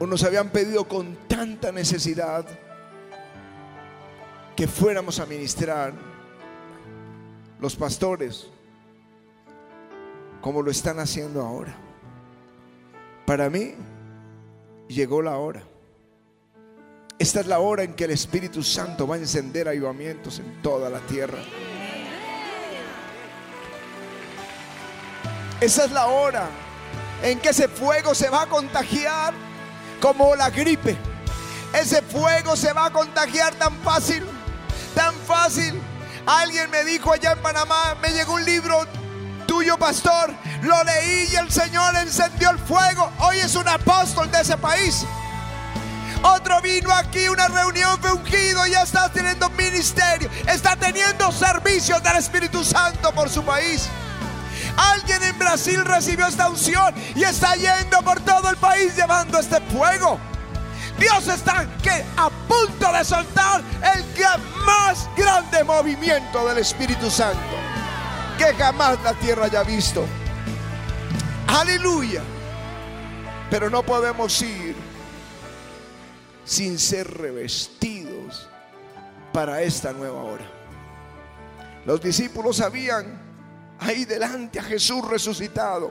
o 0.00 0.06
nos 0.08 0.24
habían 0.24 0.48
pedido 0.48 0.88
con 0.88 1.14
tanta 1.28 1.70
necesidad 1.70 2.44
que 4.56 4.66
fuéramos 4.66 5.20
a 5.20 5.26
ministrar 5.26 5.92
los 7.60 7.76
pastores 7.76 8.48
como 10.40 10.62
lo 10.62 10.72
están 10.72 10.98
haciendo 10.98 11.42
ahora. 11.42 11.76
Para 13.24 13.48
mí 13.48 13.74
llegó 14.88 15.22
la 15.22 15.36
hora. 15.36 15.62
Esta 17.20 17.38
es 17.38 17.46
la 17.46 17.60
hora 17.60 17.84
en 17.84 17.94
que 17.94 18.06
el 18.06 18.10
Espíritu 18.10 18.64
Santo 18.64 19.06
va 19.06 19.14
a 19.14 19.18
encender 19.18 19.68
ayudamientos 19.68 20.40
en 20.40 20.60
toda 20.60 20.90
la 20.90 20.98
tierra. 21.06 21.38
Esa 25.60 25.84
es 25.84 25.90
la 25.90 26.06
hora 26.06 26.48
en 27.22 27.38
que 27.38 27.50
ese 27.50 27.68
fuego 27.68 28.14
se 28.14 28.30
va 28.30 28.42
a 28.42 28.46
contagiar 28.46 29.34
como 30.00 30.34
la 30.34 30.48
gripe. 30.48 30.96
Ese 31.74 32.00
fuego 32.00 32.56
se 32.56 32.72
va 32.72 32.86
a 32.86 32.90
contagiar 32.90 33.54
tan 33.54 33.76
fácil, 33.82 34.24
tan 34.94 35.14
fácil. 35.26 35.80
Alguien 36.26 36.70
me 36.70 36.84
dijo 36.84 37.12
allá 37.12 37.32
en 37.32 37.42
Panamá, 37.42 37.94
me 38.00 38.10
llegó 38.10 38.34
un 38.34 38.44
libro 38.44 38.86
tuyo, 39.46 39.76
pastor. 39.76 40.32
Lo 40.62 40.82
leí 40.84 41.28
y 41.30 41.36
el 41.36 41.50
Señor 41.50 41.94
encendió 41.96 42.50
el 42.50 42.58
fuego. 42.58 43.10
Hoy 43.18 43.38
es 43.38 43.54
un 43.54 43.68
apóstol 43.68 44.30
de 44.30 44.40
ese 44.40 44.56
país. 44.56 45.04
Otro 46.22 46.60
vino 46.62 46.92
aquí, 46.94 47.28
una 47.28 47.48
reunión 47.48 47.98
fue 48.00 48.12
ungido 48.12 48.66
ya 48.66 48.82
está 48.82 49.10
teniendo 49.10 49.48
ministerio. 49.50 50.30
Está 50.46 50.76
teniendo 50.76 51.30
servicios 51.32 52.02
del 52.02 52.16
Espíritu 52.16 52.64
Santo 52.64 53.12
por 53.12 53.28
su 53.28 53.42
país. 53.42 53.88
Alguien 54.80 55.22
en 55.22 55.38
Brasil 55.38 55.84
recibió 55.84 56.26
esta 56.26 56.48
unción 56.48 56.94
y 57.14 57.22
está 57.22 57.54
yendo 57.54 58.00
por 58.02 58.20
todo 58.20 58.48
el 58.48 58.56
país 58.56 58.96
llevando 58.96 59.38
este 59.38 59.60
fuego. 59.60 60.18
Dios 60.98 61.28
está 61.28 61.66
que 61.82 62.04
a 62.16 62.30
punto 62.30 62.92
de 62.92 63.04
soltar 63.04 63.62
el 63.94 64.04
más 64.64 65.08
grande 65.16 65.64
movimiento 65.64 66.46
del 66.46 66.58
Espíritu 66.58 67.10
Santo 67.10 67.38
que 68.38 68.54
jamás 68.54 68.98
la 69.02 69.12
tierra 69.14 69.44
haya 69.44 69.62
visto. 69.62 70.04
Aleluya. 71.46 72.22
Pero 73.50 73.68
no 73.68 73.82
podemos 73.82 74.40
ir 74.40 74.74
sin 76.44 76.78
ser 76.78 77.18
revestidos 77.18 78.48
para 79.32 79.60
esta 79.60 79.92
nueva 79.92 80.22
hora. 80.22 80.46
Los 81.84 82.00
discípulos 82.00 82.56
sabían 82.56 83.29
ahí 83.80 84.04
delante 84.04 84.58
a 84.58 84.62
Jesús 84.62 85.06
resucitado. 85.08 85.90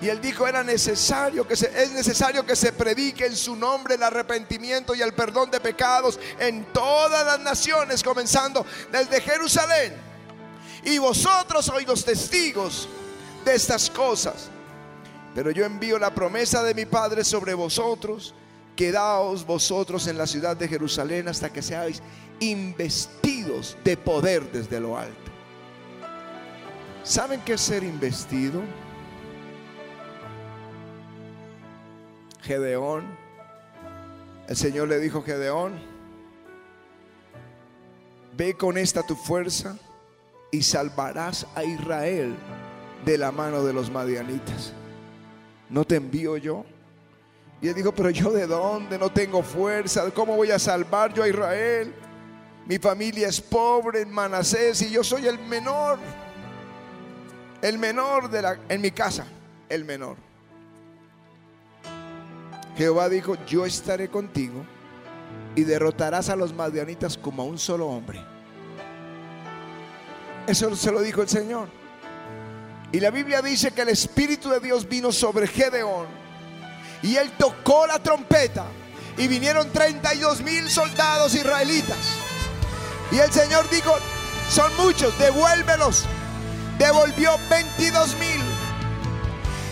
Y 0.00 0.08
él 0.08 0.20
dijo, 0.20 0.46
era 0.46 0.62
necesario 0.62 1.46
que 1.46 1.56
se, 1.56 1.66
es 1.82 1.90
necesario 1.92 2.46
que 2.46 2.54
se 2.54 2.72
predique 2.72 3.26
en 3.26 3.36
su 3.36 3.56
nombre 3.56 3.96
el 3.96 4.02
arrepentimiento 4.02 4.94
y 4.94 5.02
el 5.02 5.12
perdón 5.12 5.50
de 5.50 5.58
pecados 5.58 6.20
en 6.38 6.64
todas 6.72 7.26
las 7.26 7.40
naciones, 7.40 8.02
comenzando 8.02 8.64
desde 8.92 9.20
Jerusalén. 9.20 9.94
Y 10.84 10.98
vosotros 10.98 11.64
sois 11.64 11.86
los 11.86 12.04
testigos 12.04 12.88
de 13.44 13.54
estas 13.54 13.90
cosas. 13.90 14.48
Pero 15.34 15.50
yo 15.50 15.64
envío 15.64 15.98
la 15.98 16.14
promesa 16.14 16.62
de 16.62 16.74
mi 16.74 16.86
Padre 16.86 17.24
sobre 17.24 17.54
vosotros. 17.54 18.34
Quedaos 18.76 19.44
vosotros 19.44 20.06
en 20.06 20.16
la 20.16 20.28
ciudad 20.28 20.56
de 20.56 20.68
Jerusalén 20.68 21.26
hasta 21.26 21.52
que 21.52 21.62
seáis 21.62 22.00
investidos 22.38 23.76
de 23.82 23.96
poder 23.96 24.52
desde 24.52 24.78
lo 24.78 24.96
alto. 24.96 25.27
¿Saben 27.08 27.40
qué 27.40 27.54
es 27.54 27.62
ser 27.62 27.84
investido? 27.84 28.60
Gedeón, 32.42 33.06
el 34.46 34.54
Señor 34.54 34.88
le 34.88 35.00
dijo, 35.00 35.22
Gedeón, 35.22 35.80
ve 38.36 38.52
con 38.52 38.76
esta 38.76 39.02
tu 39.02 39.16
fuerza 39.16 39.78
y 40.50 40.62
salvarás 40.62 41.46
a 41.54 41.64
Israel 41.64 42.36
de 43.06 43.16
la 43.16 43.32
mano 43.32 43.64
de 43.64 43.72
los 43.72 43.90
madianitas. 43.90 44.74
¿No 45.70 45.86
te 45.86 45.96
envío 45.96 46.36
yo? 46.36 46.66
Y 47.62 47.68
él 47.68 47.74
dijo, 47.74 47.92
pero 47.92 48.10
yo 48.10 48.32
de 48.32 48.46
dónde? 48.46 48.98
No 48.98 49.10
tengo 49.10 49.42
fuerza. 49.42 50.10
¿Cómo 50.10 50.36
voy 50.36 50.50
a 50.50 50.58
salvar 50.58 51.14
yo 51.14 51.22
a 51.22 51.28
Israel? 51.28 51.94
Mi 52.66 52.78
familia 52.78 53.28
es 53.28 53.40
pobre 53.40 54.02
en 54.02 54.10
Manasés 54.10 54.82
y 54.82 54.90
yo 54.90 55.02
soy 55.02 55.26
el 55.26 55.38
menor. 55.38 55.98
El 57.62 57.78
menor 57.78 58.30
de 58.30 58.42
la, 58.42 58.58
en 58.68 58.80
mi 58.80 58.90
casa, 58.90 59.26
el 59.68 59.84
menor. 59.84 60.16
Jehová 62.76 63.08
dijo, 63.08 63.36
yo 63.46 63.66
estaré 63.66 64.08
contigo 64.08 64.64
y 65.56 65.64
derrotarás 65.64 66.28
a 66.28 66.36
los 66.36 66.54
madianitas 66.54 67.18
como 67.18 67.42
a 67.42 67.46
un 67.46 67.58
solo 67.58 67.88
hombre. 67.88 68.20
Eso 70.46 70.74
se 70.76 70.92
lo 70.92 71.02
dijo 71.02 71.20
el 71.20 71.28
Señor. 71.28 71.68
Y 72.92 73.00
la 73.00 73.10
Biblia 73.10 73.42
dice 73.42 73.72
que 73.72 73.82
el 73.82 73.88
Espíritu 73.88 74.48
de 74.50 74.60
Dios 74.60 74.88
vino 74.88 75.12
sobre 75.12 75.46
Gedeón 75.46 76.06
y 77.02 77.16
él 77.16 77.32
tocó 77.36 77.86
la 77.86 77.98
trompeta 77.98 78.66
y 79.18 79.26
vinieron 79.26 79.70
32 79.70 80.42
mil 80.42 80.70
soldados 80.70 81.34
israelitas. 81.34 81.98
Y 83.10 83.18
el 83.18 83.32
Señor 83.32 83.68
dijo, 83.70 83.92
son 84.48 84.74
muchos, 84.76 85.18
devuélvelos. 85.18 86.06
Devolvió 86.78 87.38
22 87.50 88.14
mil. 88.16 88.42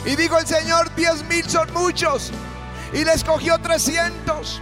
Y 0.04 0.16
dijo 0.16 0.38
el 0.38 0.46
Señor, 0.46 0.94
10 0.94 1.24
mil 1.24 1.48
son 1.48 1.72
muchos 1.72 2.30
y 2.92 3.04
les 3.04 3.24
cogió 3.24 3.58
300 3.58 4.60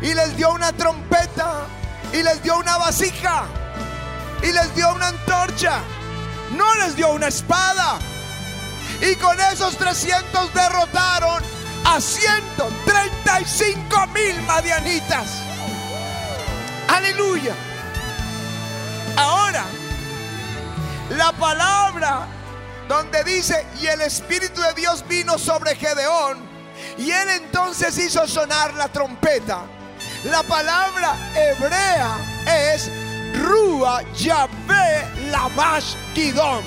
y 0.00 0.14
les 0.14 0.36
dio 0.36 0.52
una 0.52 0.72
trompeta 0.72 1.66
y 2.12 2.22
les 2.22 2.40
dio 2.42 2.56
una 2.58 2.78
vasija 2.78 3.46
y 4.42 4.52
les 4.52 4.74
dio 4.74 4.92
una 4.94 5.08
antorcha. 5.08 5.80
No 6.56 6.74
les 6.76 6.96
dio 6.96 7.10
una 7.10 7.28
espada. 7.28 7.98
Y 9.00 9.14
con 9.16 9.38
esos 9.40 9.76
300 9.78 10.54
derrotaron 10.54 11.42
a 11.84 12.00
135 12.00 14.06
mil 14.08 14.42
madianitas. 14.42 15.28
Aleluya. 16.88 17.54
Ahora, 19.16 19.64
la 21.10 21.32
palabra 21.32 22.26
donde 22.88 23.24
dice, 23.24 23.66
y 23.80 23.86
el 23.86 24.00
Espíritu 24.02 24.60
de 24.60 24.74
Dios 24.74 25.04
vino 25.08 25.38
sobre 25.38 25.76
Gedeón 25.76 26.52
y 26.98 27.10
él 27.10 27.28
entonces 27.30 27.96
hizo 27.98 28.26
sonar 28.26 28.74
la 28.74 28.88
trompeta. 28.88 29.62
La 30.24 30.42
palabra 30.42 31.14
hebrea 31.34 32.16
es 32.46 32.90
Rúa 33.34 34.02
Yahvé 34.14 35.30
Lamash 35.30 35.94
Kidón. 36.14 36.62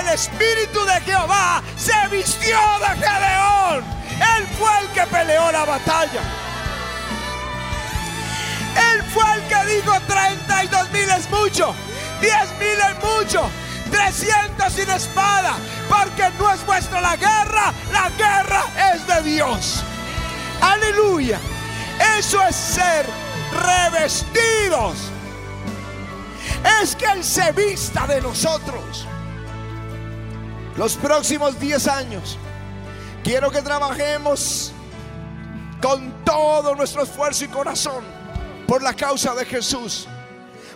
El 0.00 0.08
espíritu 0.08 0.84
de 0.84 1.00
Jehová 1.00 1.62
se 1.76 1.92
vistió 2.10 2.58
de 2.80 3.04
Gedeón. 3.04 3.84
Él 4.36 4.46
fue 4.58 4.78
el 4.80 4.88
que 4.88 5.06
peleó 5.06 5.50
la 5.50 5.64
batalla. 5.64 6.20
Él 8.92 9.02
fue 9.12 9.24
el 9.34 9.42
que 9.48 9.74
dijo 9.74 9.92
32 10.06 10.90
mil 10.92 11.10
es 11.10 11.30
mucho, 11.30 11.74
10 12.22 12.58
mil 12.58 12.78
es 12.88 13.04
mucho, 13.04 13.50
300 13.90 14.72
sin 14.72 14.88
espada, 14.88 15.56
porque 15.88 16.30
no 16.38 16.50
es 16.50 16.64
vuestra 16.64 17.00
la 17.00 17.16
guerra, 17.16 17.74
la 17.92 18.08
guerra 18.10 18.64
es 18.94 19.06
de 19.06 19.22
Dios. 19.30 19.82
Aleluya. 20.60 21.40
Eso 22.18 22.40
es 22.42 22.54
ser 22.54 23.06
revestidos. 23.52 24.94
Es 26.80 26.94
que 26.94 27.06
Él 27.06 27.24
se 27.24 27.50
vista 27.52 28.06
de 28.06 28.20
nosotros. 28.20 29.06
Los 30.76 30.96
próximos 30.96 31.58
10 31.58 31.88
años, 31.88 32.38
quiero 33.24 33.50
que 33.50 33.60
trabajemos 33.60 34.72
con 35.82 36.24
todo 36.24 36.74
nuestro 36.76 37.02
esfuerzo 37.02 37.44
y 37.44 37.48
corazón 37.48 38.04
por 38.66 38.82
la 38.82 38.94
causa 38.94 39.34
de 39.34 39.44
Jesús. 39.44 40.06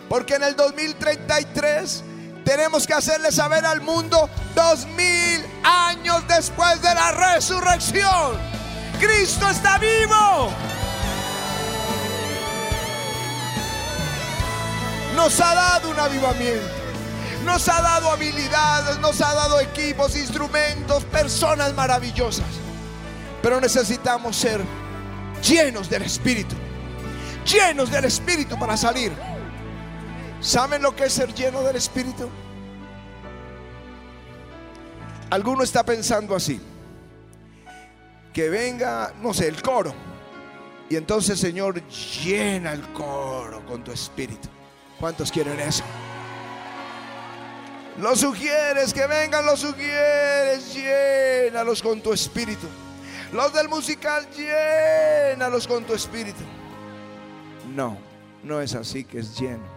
Porque 0.09 0.35
en 0.35 0.43
el 0.43 0.55
2033 0.55 2.03
tenemos 2.45 2.87
que 2.87 2.93
hacerle 2.93 3.31
saber 3.31 3.65
al 3.65 3.81
mundo 3.81 4.29
dos 4.55 4.85
mil 4.87 5.45
años 5.63 6.25
después 6.27 6.81
de 6.81 6.93
la 6.93 7.11
resurrección. 7.11 8.37
Cristo 8.99 9.49
está 9.49 9.77
vivo. 9.77 10.49
Nos 15.15 15.41
ha 15.41 15.55
dado 15.55 15.89
un 15.91 15.99
avivamiento. 15.99 16.77
Nos 17.43 17.67
ha 17.69 17.81
dado 17.81 18.11
habilidades, 18.11 18.97
nos 18.99 19.21
ha 19.21 19.33
dado 19.33 19.59
equipos, 19.59 20.15
instrumentos, 20.15 21.03
personas 21.05 21.73
maravillosas. 21.73 22.45
Pero 23.41 23.59
necesitamos 23.61 24.35
ser 24.35 24.61
llenos 25.41 25.89
del 25.89 26.03
Espíritu. 26.03 26.55
Llenos 27.45 27.91
del 27.91 28.05
Espíritu 28.05 28.57
para 28.57 28.75
salir. 28.77 29.13
¿Saben 30.39 30.83
lo 30.83 30.95
que 30.95 31.05
es 31.05 31.13
ser 31.13 31.33
lleno 31.33 31.63
del 31.63 31.77
Espíritu? 31.77 32.29
Alguno 35.29 35.63
está 35.63 35.83
pensando 35.83 36.35
así. 36.35 36.61
Que 38.33 38.49
venga, 38.49 39.13
no 39.21 39.33
sé, 39.33 39.47
el 39.47 39.61
coro. 39.61 39.93
Y 40.89 40.95
entonces, 40.95 41.39
Señor, 41.39 41.81
llena 41.87 42.71
el 42.71 42.81
coro 42.93 43.65
con 43.65 43.83
tu 43.83 43.91
espíritu. 43.91 44.47
¿Cuántos 44.99 45.31
quieren 45.31 45.59
eso? 45.59 45.83
Los 47.99 48.19
sugieres, 48.19 48.93
que 48.93 49.07
vengan 49.07 49.45
los 49.45 49.59
sugieres, 49.59 50.73
llénalos 50.73 51.81
con 51.81 51.99
tu 52.01 52.13
espíritu. 52.13 52.67
Los 53.33 53.51
del 53.53 53.67
musical, 53.67 54.27
llénalos 54.29 55.67
con 55.67 55.83
tu 55.83 55.93
espíritu. 55.93 56.43
No, 57.75 57.97
no 58.43 58.61
es 58.61 58.75
así 58.75 59.03
que 59.03 59.19
es 59.19 59.37
lleno 59.37 59.76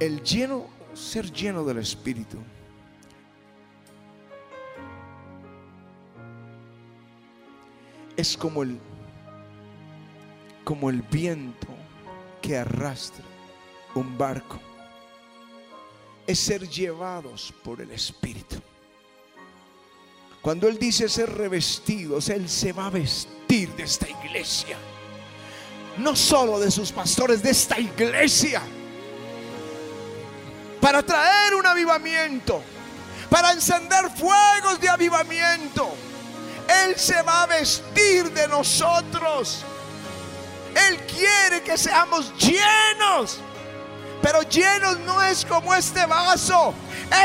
el 0.00 0.22
lleno, 0.22 0.66
ser 0.94 1.30
lleno 1.30 1.62
del 1.62 1.78
Espíritu. 1.78 2.38
Es 8.16 8.36
como 8.36 8.62
el, 8.62 8.78
como 10.64 10.90
el 10.90 11.02
viento 11.02 11.68
que 12.40 12.56
arrastra 12.56 13.24
un 13.94 14.16
barco. 14.16 14.58
Es 16.26 16.38
ser 16.38 16.66
llevados 16.68 17.52
por 17.62 17.80
el 17.80 17.90
Espíritu. 17.90 18.56
Cuando 20.40 20.66
Él 20.68 20.78
dice 20.78 21.08
ser 21.10 21.30
revestidos, 21.30 22.30
Él 22.30 22.48
se 22.48 22.72
va 22.72 22.86
a 22.86 22.90
vestir 22.90 23.68
de 23.76 23.82
esta 23.82 24.08
iglesia. 24.08 24.78
No 25.98 26.16
solo 26.16 26.58
de 26.58 26.70
sus 26.70 26.90
pastores, 26.90 27.42
de 27.42 27.50
esta 27.50 27.78
iglesia. 27.78 28.62
Para 30.80 31.02
traer 31.02 31.54
un 31.54 31.66
avivamiento. 31.66 32.62
Para 33.28 33.52
encender 33.52 34.10
fuegos 34.16 34.80
de 34.80 34.88
avivamiento. 34.88 35.94
Él 36.84 36.98
se 36.98 37.20
va 37.22 37.42
a 37.42 37.46
vestir 37.46 38.30
de 38.32 38.48
nosotros. 38.48 39.64
Él 40.74 40.98
quiere 41.06 41.62
que 41.62 41.76
seamos 41.76 42.32
llenos. 42.38 43.38
Pero 44.22 44.42
llenos 44.42 44.98
no 45.00 45.22
es 45.22 45.44
como 45.44 45.74
este 45.74 46.04
vaso. 46.06 46.74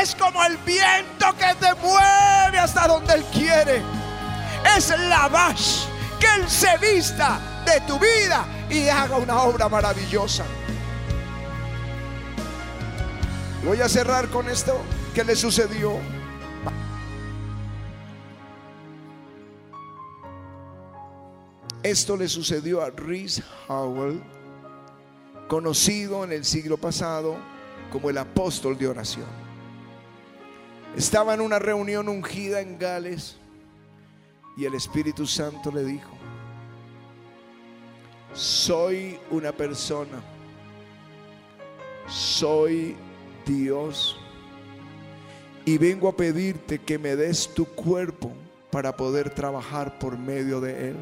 Es 0.00 0.14
como 0.14 0.42
el 0.44 0.56
viento 0.58 1.26
que 1.36 1.54
te 1.54 1.74
mueve 1.74 2.58
hasta 2.58 2.88
donde 2.88 3.14
Él 3.14 3.24
quiere. 3.32 3.82
Es 4.76 4.88
la 4.88 5.28
voz 5.28 5.88
que 6.18 6.26
Él 6.26 6.48
se 6.48 6.76
vista 6.78 7.38
de 7.64 7.80
tu 7.82 7.98
vida 7.98 8.44
y 8.70 8.88
haga 8.88 9.16
una 9.16 9.42
obra 9.42 9.68
maravillosa. 9.68 10.44
Voy 13.66 13.80
a 13.80 13.88
cerrar 13.88 14.28
con 14.28 14.48
esto 14.48 14.80
que 15.12 15.24
le 15.24 15.34
sucedió. 15.34 15.98
Esto 21.82 22.16
le 22.16 22.28
sucedió 22.28 22.80
a 22.80 22.90
Rhys 22.90 23.42
Howell, 23.66 24.22
conocido 25.48 26.22
en 26.22 26.30
el 26.30 26.44
siglo 26.44 26.76
pasado 26.76 27.38
como 27.90 28.08
el 28.08 28.18
apóstol 28.18 28.78
de 28.78 28.86
oración. 28.86 29.26
Estaba 30.96 31.34
en 31.34 31.40
una 31.40 31.58
reunión 31.58 32.08
ungida 32.08 32.60
en 32.60 32.78
Gales 32.78 33.36
y 34.56 34.64
el 34.64 34.74
Espíritu 34.74 35.26
Santo 35.26 35.72
le 35.72 35.82
dijo, 35.82 36.12
soy 38.32 39.18
una 39.32 39.50
persona, 39.50 40.22
soy 42.06 42.96
Dios 43.46 44.18
y 45.64 45.78
vengo 45.78 46.08
a 46.08 46.16
pedirte 46.16 46.78
que 46.78 46.98
me 46.98 47.16
des 47.16 47.48
tu 47.54 47.64
cuerpo 47.64 48.32
para 48.70 48.96
poder 48.96 49.30
trabajar 49.30 49.98
por 49.98 50.18
medio 50.18 50.60
de 50.60 50.90
él. 50.90 50.96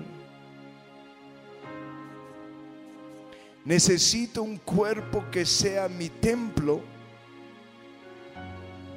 Necesito 3.65 4.43
un 4.43 4.59
cuerpo 4.59 5.25
que 5.31 5.47
sea 5.47 5.89
mi 5.89 6.09
templo, 6.09 6.81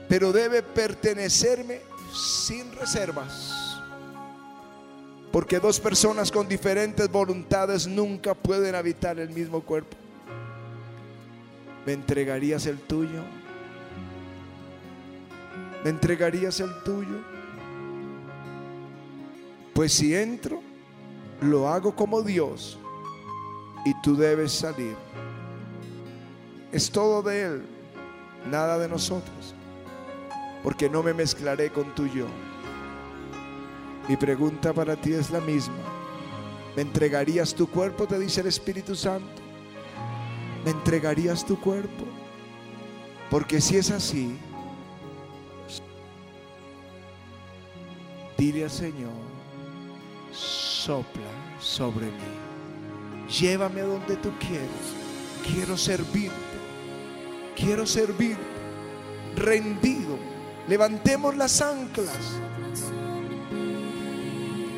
pero 0.07 0.31
debe 0.31 0.61
pertenecerme 0.61 1.81
sin 2.13 2.71
reservas. 2.73 3.81
Porque 5.31 5.59
dos 5.59 5.79
personas 5.79 6.31
con 6.31 6.47
diferentes 6.47 7.09
voluntades 7.09 7.87
nunca 7.87 8.33
pueden 8.33 8.75
habitar 8.75 9.19
el 9.19 9.29
mismo 9.29 9.61
cuerpo. 9.61 9.97
¿Me 11.87 11.93
entregarías 11.93 12.65
el 12.65 12.79
tuyo? 12.79 13.21
¿Me 15.85 15.89
entregarías 15.89 16.59
el 16.59 16.83
tuyo? 16.83 17.15
Pues 19.73 19.93
si 19.93 20.13
entro, 20.13 20.61
lo 21.39 21.69
hago 21.69 21.95
como 21.95 22.21
Dios 22.23 22.77
y 23.85 23.93
tú 24.01 24.17
debes 24.17 24.51
salir. 24.51 24.97
Es 26.73 26.91
todo 26.91 27.21
de 27.21 27.43
Él, 27.43 27.65
nada 28.51 28.77
de 28.79 28.89
nosotros, 28.89 29.55
porque 30.63 30.89
no 30.89 31.01
me 31.01 31.13
mezclaré 31.13 31.71
con 31.71 31.95
tu 31.95 32.05
yo. 32.07 32.27
Mi 34.09 34.17
pregunta 34.17 34.73
para 34.73 34.97
ti 34.97 35.13
es 35.13 35.31
la 35.31 35.39
misma. 35.39 35.85
¿Me 36.75 36.81
entregarías 36.81 37.55
tu 37.55 37.65
cuerpo? 37.65 38.05
Te 38.05 38.19
dice 38.19 38.41
el 38.41 38.47
Espíritu 38.47 38.93
Santo. 38.93 39.36
¿Me 40.67 40.71
entregarías 40.71 41.45
tu 41.45 41.57
cuerpo? 41.57 42.03
Porque 43.31 43.61
si 43.61 43.77
es 43.77 43.89
así, 43.89 44.37
dile 48.37 48.65
al 48.65 48.69
Señor, 48.69 49.13
sopla 50.33 51.23
sobre 51.61 52.07
mí. 52.07 53.29
Llévame 53.39 53.79
a 53.79 53.85
donde 53.85 54.17
tú 54.17 54.29
quieres. 54.39 54.67
Quiero 55.49 55.77
servirte. 55.77 56.35
Quiero 57.55 57.87
servirte. 57.87 58.43
Rendido. 59.37 60.17
Levantemos 60.67 61.33
las 61.37 61.61
anclas. 61.61 62.41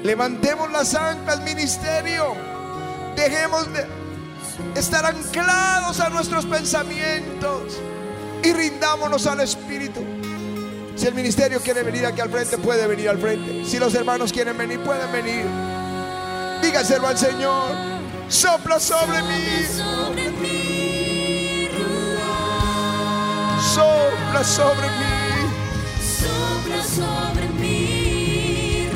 Levantemos 0.03 0.71
las 0.71 0.93
anclas, 0.93 1.41
ministerio. 1.43 2.35
Dejemos 3.15 3.73
de 3.73 3.99
estar 4.75 5.05
anclados 5.05 5.99
a 5.99 6.09
nuestros 6.09 6.45
pensamientos 6.45 7.79
y 8.43 8.53
rindámonos 8.53 9.27
al 9.27 9.41
Espíritu. 9.41 10.01
Si 10.95 11.07
el 11.07 11.13
ministerio 11.13 11.61
quiere 11.61 11.83
venir 11.83 12.05
aquí 12.05 12.21
al 12.21 12.29
frente, 12.29 12.57
puede 12.57 12.85
venir 12.87 13.09
al 13.09 13.17
frente. 13.19 13.65
Si 13.65 13.79
los 13.79 13.93
hermanos 13.95 14.33
quieren 14.33 14.57
venir, 14.57 14.79
pueden 14.81 15.11
venir. 15.11 15.45
Dígaselo 16.61 17.07
al 17.07 17.17
Señor 17.17 17.89
sopla 18.29 18.79
sobre 18.79 19.21
mí. 19.23 19.65
Sopla 23.73 24.43
sobre 24.43 24.87
mí. 24.89 25.05
Sopla 26.19 26.83
sobre 26.83 27.49
mí. 27.49 28.89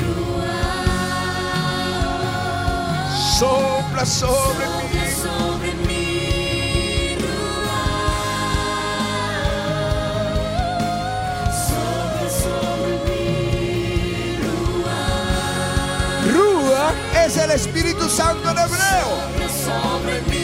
Sopla 3.39 4.05
sobre 4.05 4.67
mí. 4.67 4.82
Es 17.25 17.37
el 17.37 17.51
Espíritu 17.51 18.09
Santo 18.09 18.49
en 18.49 18.57
hebreo. 18.57 20.42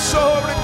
Sopla 0.00 0.59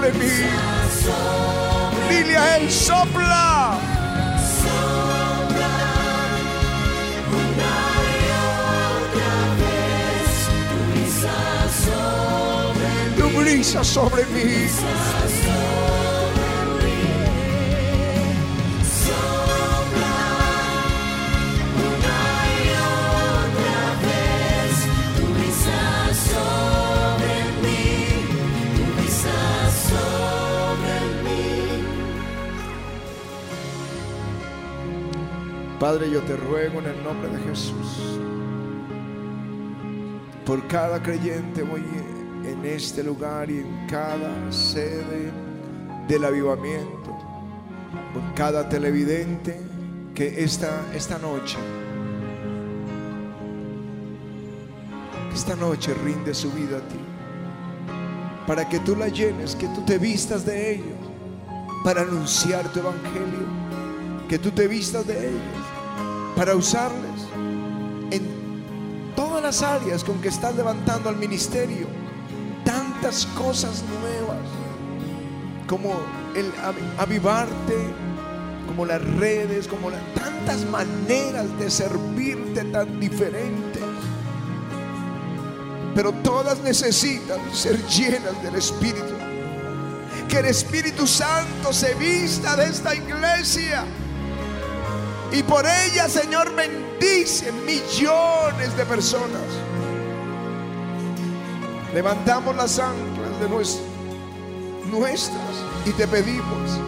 sobre 0.00 0.12
mí. 0.12 0.30
Dile 2.08 2.36
a 2.36 2.56
él, 2.56 2.70
sopla. 2.70 3.78
Tu 13.16 13.28
brisa 13.38 13.84
sobre 13.84 14.24
mí. 14.26 14.68
Padre, 35.80 36.10
yo 36.10 36.20
te 36.20 36.36
ruego 36.36 36.80
en 36.80 36.88
el 36.88 37.02
nombre 37.02 37.30
de 37.30 37.38
Jesús, 37.38 38.18
por 40.44 40.68
cada 40.68 41.02
creyente 41.02 41.62
hoy 41.62 41.82
en 42.44 42.66
este 42.66 43.02
lugar 43.02 43.50
y 43.50 43.60
en 43.60 43.86
cada 43.86 44.52
sede 44.52 45.32
del 46.06 46.22
avivamiento, 46.26 47.16
por 48.12 48.34
cada 48.34 48.68
televidente 48.68 49.58
que 50.14 50.44
esta, 50.44 50.82
esta 50.94 51.18
noche, 51.18 51.56
esta 55.32 55.56
noche 55.56 55.94
rinde 56.04 56.34
su 56.34 56.52
vida 56.52 56.76
a 56.76 56.80
ti, 56.80 57.00
para 58.46 58.68
que 58.68 58.80
tú 58.80 58.96
la 58.96 59.08
llenes, 59.08 59.56
que 59.56 59.68
tú 59.68 59.82
te 59.86 59.96
vistas 59.96 60.44
de 60.44 60.74
ellos, 60.74 60.98
para 61.82 62.02
anunciar 62.02 62.70
tu 62.70 62.80
evangelio, 62.80 63.59
que 64.30 64.38
tú 64.38 64.52
te 64.52 64.68
vistas 64.68 65.04
de 65.08 65.26
ellos 65.28 65.42
para 66.36 66.54
usarles 66.54 67.20
en 68.12 68.22
todas 69.16 69.42
las 69.42 69.60
áreas 69.60 70.04
con 70.04 70.20
que 70.20 70.28
estás 70.28 70.54
levantando 70.54 71.08
al 71.08 71.16
ministerio. 71.16 71.88
Tantas 72.64 73.26
cosas 73.36 73.82
nuevas, 74.00 74.38
como 75.66 75.94
el 76.36 76.46
avi- 76.62 76.94
avivarte, 76.98 77.74
como 78.68 78.86
las 78.86 79.02
redes, 79.16 79.66
como 79.66 79.90
la- 79.90 79.98
tantas 80.14 80.64
maneras 80.66 81.46
de 81.58 81.68
servirte 81.68 82.62
tan 82.66 83.00
diferentes. 83.00 83.82
Pero 85.92 86.12
todas 86.22 86.60
necesitan 86.60 87.40
ser 87.52 87.84
llenas 87.88 88.40
del 88.44 88.54
Espíritu. 88.54 89.12
Que 90.28 90.38
el 90.38 90.46
Espíritu 90.46 91.04
Santo 91.08 91.72
se 91.72 91.94
vista 91.94 92.54
de 92.54 92.66
esta 92.66 92.94
iglesia. 92.94 93.84
Y 95.32 95.42
por 95.44 95.64
ella, 95.64 96.08
Señor, 96.08 96.52
bendice 96.54 97.52
millones 97.52 98.76
de 98.76 98.84
personas. 98.84 99.42
Levantamos 101.94 102.54
las 102.56 102.78
anclas 102.78 103.40
de 103.40 103.48
nues- 103.48 103.80
nuestras 104.90 105.38
y 105.86 105.90
te 105.90 106.06
pedimos, 106.06 106.78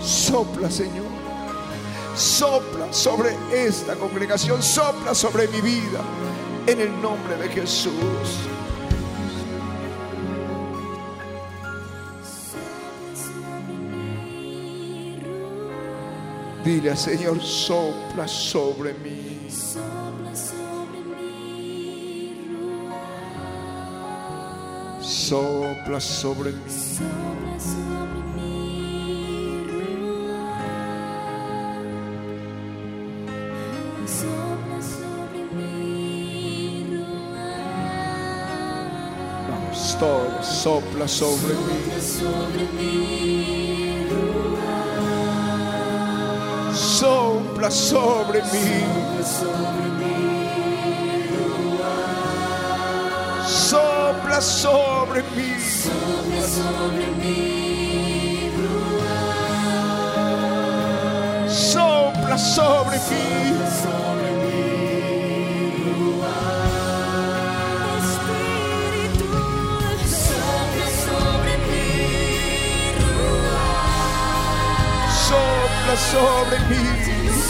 sopla, 0.00 0.70
Señor. 0.70 1.06
Sopla 2.14 2.92
sobre 2.92 3.36
esta 3.52 3.94
congregación, 3.94 4.62
sopla 4.62 5.14
sobre 5.14 5.48
mi 5.48 5.62
vida, 5.62 6.00
en 6.66 6.80
el 6.80 7.00
nombre 7.00 7.36
de 7.36 7.48
Jesús. 7.48 7.92
Dile 16.64 16.90
al 16.90 16.96
Señor, 16.96 17.42
sopla 17.42 18.28
sobre 18.28 18.94
mí. 18.94 19.48
Sopla 19.50 20.32
sobre 20.36 21.00
mí. 21.02 22.36
Sopla 25.00 26.00
sobre 26.00 26.52
mí. 26.52 26.60
Sopla 26.78 27.58
sobre 27.58 28.22
mí. 28.36 28.62
Sopla 34.06 34.80
sobre 34.80 35.42
mí. 35.56 36.86
Vamos, 39.50 39.96
todos, 39.98 40.46
sopla 40.46 41.08
sobre 41.08 41.54
mí. 41.54 42.00
Sobre 42.00 42.64
mí, 42.78 43.91
Sopla 47.02 47.68
sobre 47.68 48.42
mí. 48.42 48.86
Sopla 53.44 54.40
sobre 54.40 55.22
mí. 55.34 55.56
sopla 55.82 56.38
sobre 56.38 57.06
mí. 57.18 58.52
Sopla 61.48 62.38
sobre 62.38 62.98
mí. 62.98 64.21
Sobre 75.96 76.58
mí. 76.70 76.76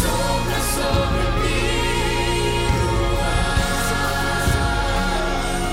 Sopla 0.03 0.59
sobre 0.75 1.27
mí, 1.39 1.59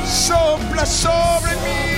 Sopla 0.06 0.86
sobre 0.86 1.56
mí. 1.64 1.89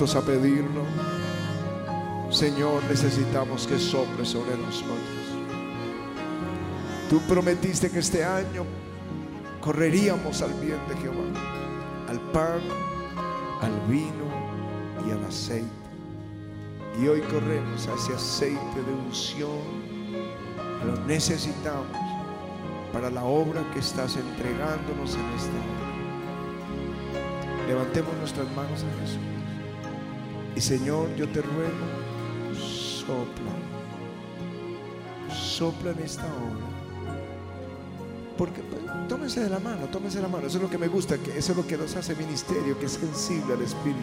A 0.00 0.22
pedirlo. 0.22 0.86
Señor, 2.30 2.82
necesitamos 2.88 3.66
que 3.66 3.78
sople 3.78 4.24
sobre 4.24 4.56
nosotros. 4.56 4.98
Tú 7.10 7.20
prometiste 7.28 7.90
que 7.90 7.98
este 7.98 8.24
año 8.24 8.64
correríamos 9.60 10.40
al 10.40 10.54
bien 10.54 10.78
de 10.88 10.96
Jehová, 10.96 11.26
al 12.08 12.18
pan, 12.32 12.62
al 13.60 13.78
vino 13.88 14.24
y 15.06 15.10
al 15.10 15.22
aceite. 15.22 15.68
Y 16.98 17.06
hoy 17.06 17.20
corremos 17.20 17.86
a 17.86 17.92
ese 17.92 18.14
aceite 18.14 18.82
de 18.82 18.92
unción. 19.06 19.60
Lo 20.86 20.96
necesitamos 21.04 21.98
para 22.90 23.10
la 23.10 23.24
obra 23.24 23.70
que 23.74 23.80
estás 23.80 24.16
entregándonos 24.16 25.14
en 25.14 25.26
esta 25.36 25.58
hora. 25.60 25.90
Levantemos 27.68 28.16
nuestras 28.16 28.50
manos 28.56 28.82
a 28.82 29.00
Jesús. 29.02 29.39
Y 30.56 30.60
Señor, 30.60 31.14
yo 31.16 31.28
te 31.28 31.42
ruego, 31.42 31.86
sopla. 32.54 33.52
Sopla 35.34 35.92
en 35.92 35.98
esta 36.00 36.24
hora. 36.24 36.70
Porque 38.36 38.62
pues, 38.62 38.82
tómese 39.08 39.40
de 39.40 39.50
la 39.50 39.58
mano, 39.58 39.86
tómese 39.86 40.16
de 40.16 40.22
la 40.22 40.28
mano. 40.28 40.46
Eso 40.46 40.56
es 40.58 40.62
lo 40.62 40.70
que 40.70 40.78
me 40.78 40.88
gusta, 40.88 41.18
que 41.18 41.36
eso 41.36 41.52
es 41.52 41.58
lo 41.58 41.66
que 41.66 41.76
nos 41.76 41.94
hace 41.96 42.14
ministerio, 42.14 42.78
que 42.78 42.86
es 42.86 42.92
sensible 42.92 43.54
al 43.54 43.62
Espíritu. 43.62 44.00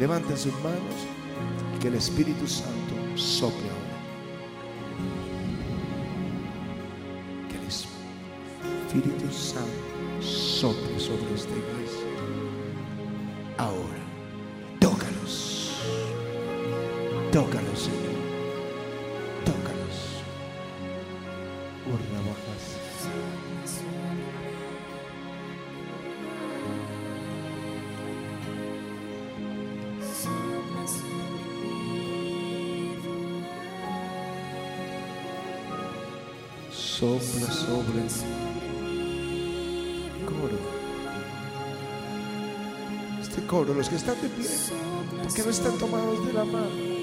Levanten 0.00 0.36
sus 0.36 0.54
manos 0.62 0.94
y 1.76 1.78
que 1.78 1.88
el 1.88 1.94
Espíritu 1.94 2.46
Santo 2.46 2.94
sople 3.14 3.68
ahora. 3.68 3.98
Que 7.50 7.56
el 7.56 7.66
Espíritu 7.66 9.32
Santo 9.32 9.87
coro, 43.48 43.74
los 43.74 43.88
que 43.88 43.96
están 43.96 44.20
de 44.22 44.28
pie, 44.28 44.46
que 45.34 45.42
no 45.42 45.50
están 45.50 45.76
tomados 45.78 46.24
de 46.24 46.32
la 46.32 46.44
mano. 46.44 46.98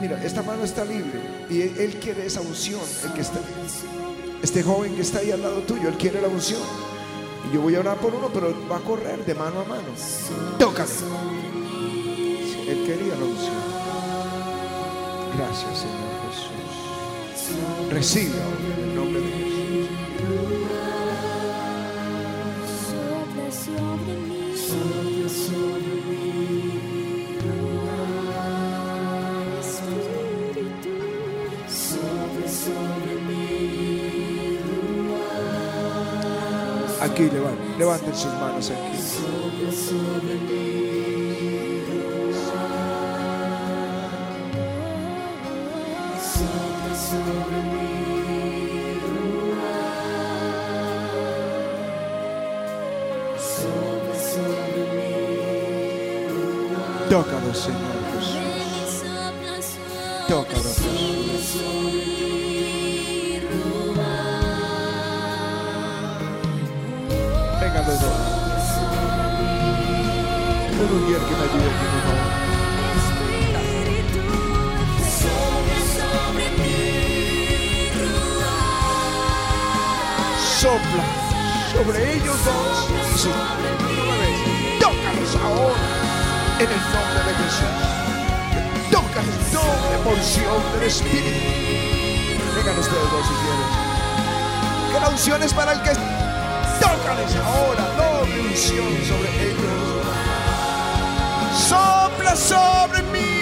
Mira, 0.00 0.24
esta 0.24 0.42
mano 0.42 0.64
está 0.64 0.84
libre 0.84 1.20
y 1.50 1.60
él, 1.60 1.98
quiere 2.02 2.26
esa 2.26 2.40
unción. 2.40 2.80
El 3.04 3.12
que 3.12 3.20
está, 3.20 3.40
este 4.42 4.62
joven 4.62 4.96
que 4.96 5.02
está 5.02 5.18
ahí 5.18 5.30
al 5.30 5.42
lado 5.42 5.60
tuyo, 5.62 5.88
él 5.88 5.96
quiere 5.96 6.22
la 6.22 6.28
unción. 6.28 6.60
Y 7.48 7.54
yo 7.54 7.60
voy 7.60 7.74
a 7.74 7.80
orar 7.80 7.98
por 7.98 8.14
uno, 8.14 8.30
pero 8.32 8.54
va 8.70 8.78
a 8.78 8.80
correr 8.80 9.24
de 9.24 9.34
mano 9.34 9.60
a 9.60 9.64
mano. 9.64 9.88
Tócame. 10.58 10.90
Él 12.68 12.84
quería 12.86 13.14
la 13.14 13.24
unción. 13.24 13.62
Gracias, 15.36 15.78
Señor 15.78 16.12
Jesús. 16.30 17.90
Recibe 17.90 18.42
ahora 18.42 18.74
en 18.76 18.88
el 18.88 18.94
nombre 18.94 19.20
de 19.20 19.26
Jesús. 19.26 19.41
Levanten, 37.30 38.14
sus 38.14 38.32
manos 38.34 38.70
aquí. 38.70 39.11
Sobre 81.84 82.14
ellos 82.14 82.36
dos. 82.44 82.88
Y 83.24 83.98
una 83.98 84.16
vez. 84.18 84.38
Tócalos 84.78 85.36
ahora 85.42 85.82
en 86.58 86.68
el 86.70 86.82
nombre 86.92 87.20
de 87.26 87.34
Jesús. 87.42 87.76
Toca 88.90 89.22
doble 89.52 89.96
porción 90.04 90.60
del 90.74 90.84
Espíritu. 90.88 91.40
Vengan 92.56 92.78
ustedes 92.78 93.10
dos 93.10 93.26
si 93.26 93.34
quieren. 93.42 93.68
Que 94.92 95.00
la 95.00 95.08
unción 95.08 95.42
es 95.42 95.52
para 95.52 95.72
el 95.72 95.82
que 95.82 95.90
tócales 96.80 97.36
ahora. 97.36 97.82
Doble 97.96 98.40
unción 98.40 98.92
sobre 99.08 99.28
ellos. 99.50 100.06
Sopla 101.68 102.36
sobre 102.36 103.02
mí. 103.10 103.41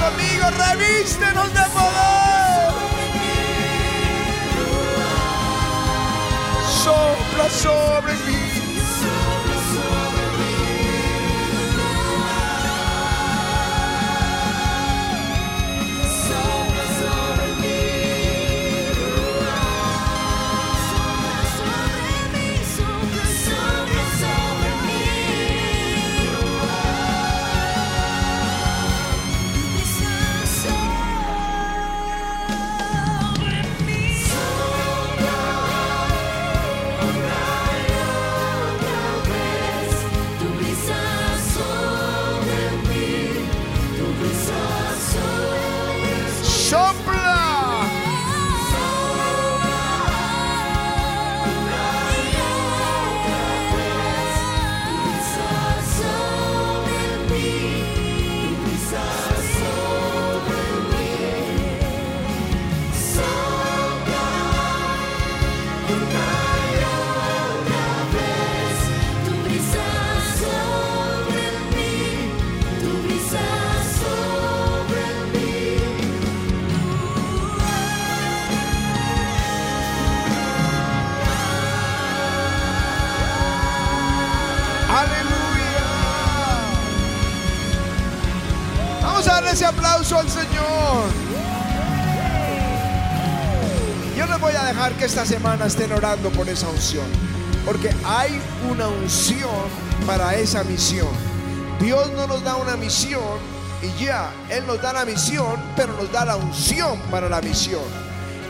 Conmigo, 0.00 0.44
revístenos 0.50 1.52
de 1.52 1.64
poder. 1.76 2.72
Sopla 6.82 7.50
sobre 7.50 8.14
mí. 8.26 8.39
Semana 95.30 95.66
estén 95.66 95.92
orando 95.92 96.28
por 96.30 96.48
esa 96.48 96.68
unción. 96.68 97.06
Porque 97.64 97.94
hay 98.04 98.40
una 98.68 98.88
unción 98.88 99.48
para 100.04 100.34
esa 100.34 100.64
misión. 100.64 101.06
Dios 101.78 102.10
no 102.16 102.26
nos 102.26 102.42
da 102.42 102.56
una 102.56 102.76
misión 102.76 103.38
y 103.80 104.04
ya, 104.04 104.32
Él 104.48 104.66
nos 104.66 104.82
da 104.82 104.92
la 104.92 105.04
misión, 105.04 105.54
pero 105.76 105.92
nos 105.92 106.10
da 106.10 106.24
la 106.24 106.34
unción 106.34 106.98
para 107.12 107.28
la 107.28 107.40
misión. 107.40 107.84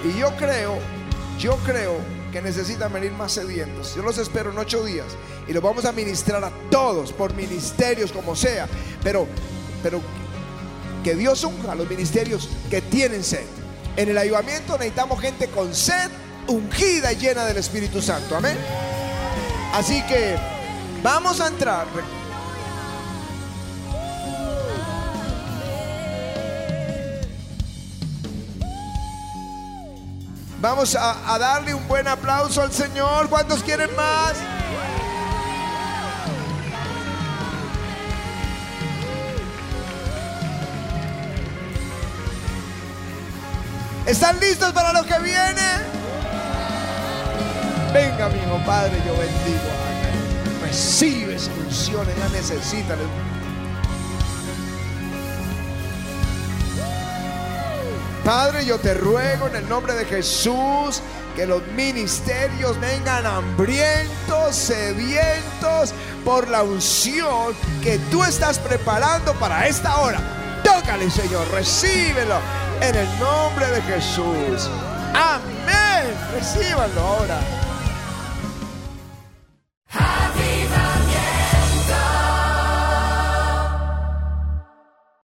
Y 0.05 0.19
yo 0.19 0.35
creo, 0.39 0.79
yo 1.39 1.57
creo 1.67 1.99
que 2.33 2.41
necesitan 2.41 2.91
venir 2.91 3.13
más 3.13 3.33
sedientos. 3.33 3.95
Yo 3.95 4.01
los 4.01 4.17
espero 4.17 4.51
en 4.51 4.57
ocho 4.57 4.83
días 4.83 5.09
y 5.47 5.53
los 5.53 5.63
vamos 5.63 5.85
a 5.85 5.93
ministrar 5.93 6.43
a 6.43 6.51
todos 6.71 7.13
por 7.13 7.35
ministerios 7.35 8.11
como 8.11 8.35
sea. 8.35 8.67
Pero, 9.03 9.27
pero 9.83 10.01
que 11.05 11.15
Dios 11.15 11.45
unja 11.45 11.73
a 11.73 11.75
los 11.75 11.91
ministerios 11.91 12.49
que 12.71 12.81
tienen 12.81 13.23
sed. 13.23 13.45
En 13.99 14.09
el 14.09 14.17
avivamiento 14.17 14.79
necesitamos 14.79 15.21
gente 15.21 15.49
con 15.49 15.75
sed, 15.75 16.11
ungida 16.51 17.13
y 17.13 17.17
llena 17.17 17.45
del 17.45 17.57
Espíritu 17.57 18.03
Santo. 18.03 18.37
Amén. 18.37 18.57
Así 19.73 20.03
que 20.03 20.37
vamos 21.03 21.41
a 21.41 21.47
entrar. 21.47 21.87
Vamos 30.61 30.95
a, 30.95 31.35
a 31.35 31.39
darle 31.39 31.73
un 31.73 31.89
buen 31.89 32.07
aplauso 32.07 32.61
al 32.61 32.73
Señor. 32.73 33.31
¿Cuántos 33.31 33.63
quieren 33.63 33.95
más? 33.97 34.35
¿Están 44.07 44.41
listos 44.41 44.73
para 44.73 44.93
lo 44.93 45.05
que 45.05 45.19
viene? 45.21 46.00
Venga, 47.93 48.29
mi 48.29 48.39
hijo 48.39 48.61
Padre, 48.65 48.93
yo 49.05 49.13
bendigo. 49.17 49.91
Recibe 50.63 51.35
esa 51.35 51.51
unción, 51.53 52.07
ella 52.09 52.29
necesita. 52.33 52.95
Padre, 58.25 58.65
yo 58.65 58.79
te 58.79 58.95
ruego 58.95 59.49
en 59.49 59.57
el 59.57 59.69
nombre 59.69 59.95
de 59.95 60.05
Jesús 60.05 61.03
que 61.35 61.47
los 61.47 61.67
ministerios 61.69 62.79
vengan 62.79 63.27
hambrientos, 63.27 64.55
sedientos 64.55 65.93
por 66.25 66.49
la 66.49 66.63
unción 66.63 67.55
que 67.83 67.99
tú 68.11 68.23
estás 68.23 68.59
preparando 68.61 69.33
para 69.35 69.67
esta 69.67 69.97
hora. 69.99 70.21
Tócale, 70.63 71.11
Señor, 71.11 71.51
recíbelo 71.51 72.37
en 72.81 72.95
el 72.95 73.19
nombre 73.19 73.67
de 73.69 73.83
Jesús. 73.83 74.71
Amén. 75.15 76.15
Recíbanlo 76.33 77.01
ahora. 77.01 77.60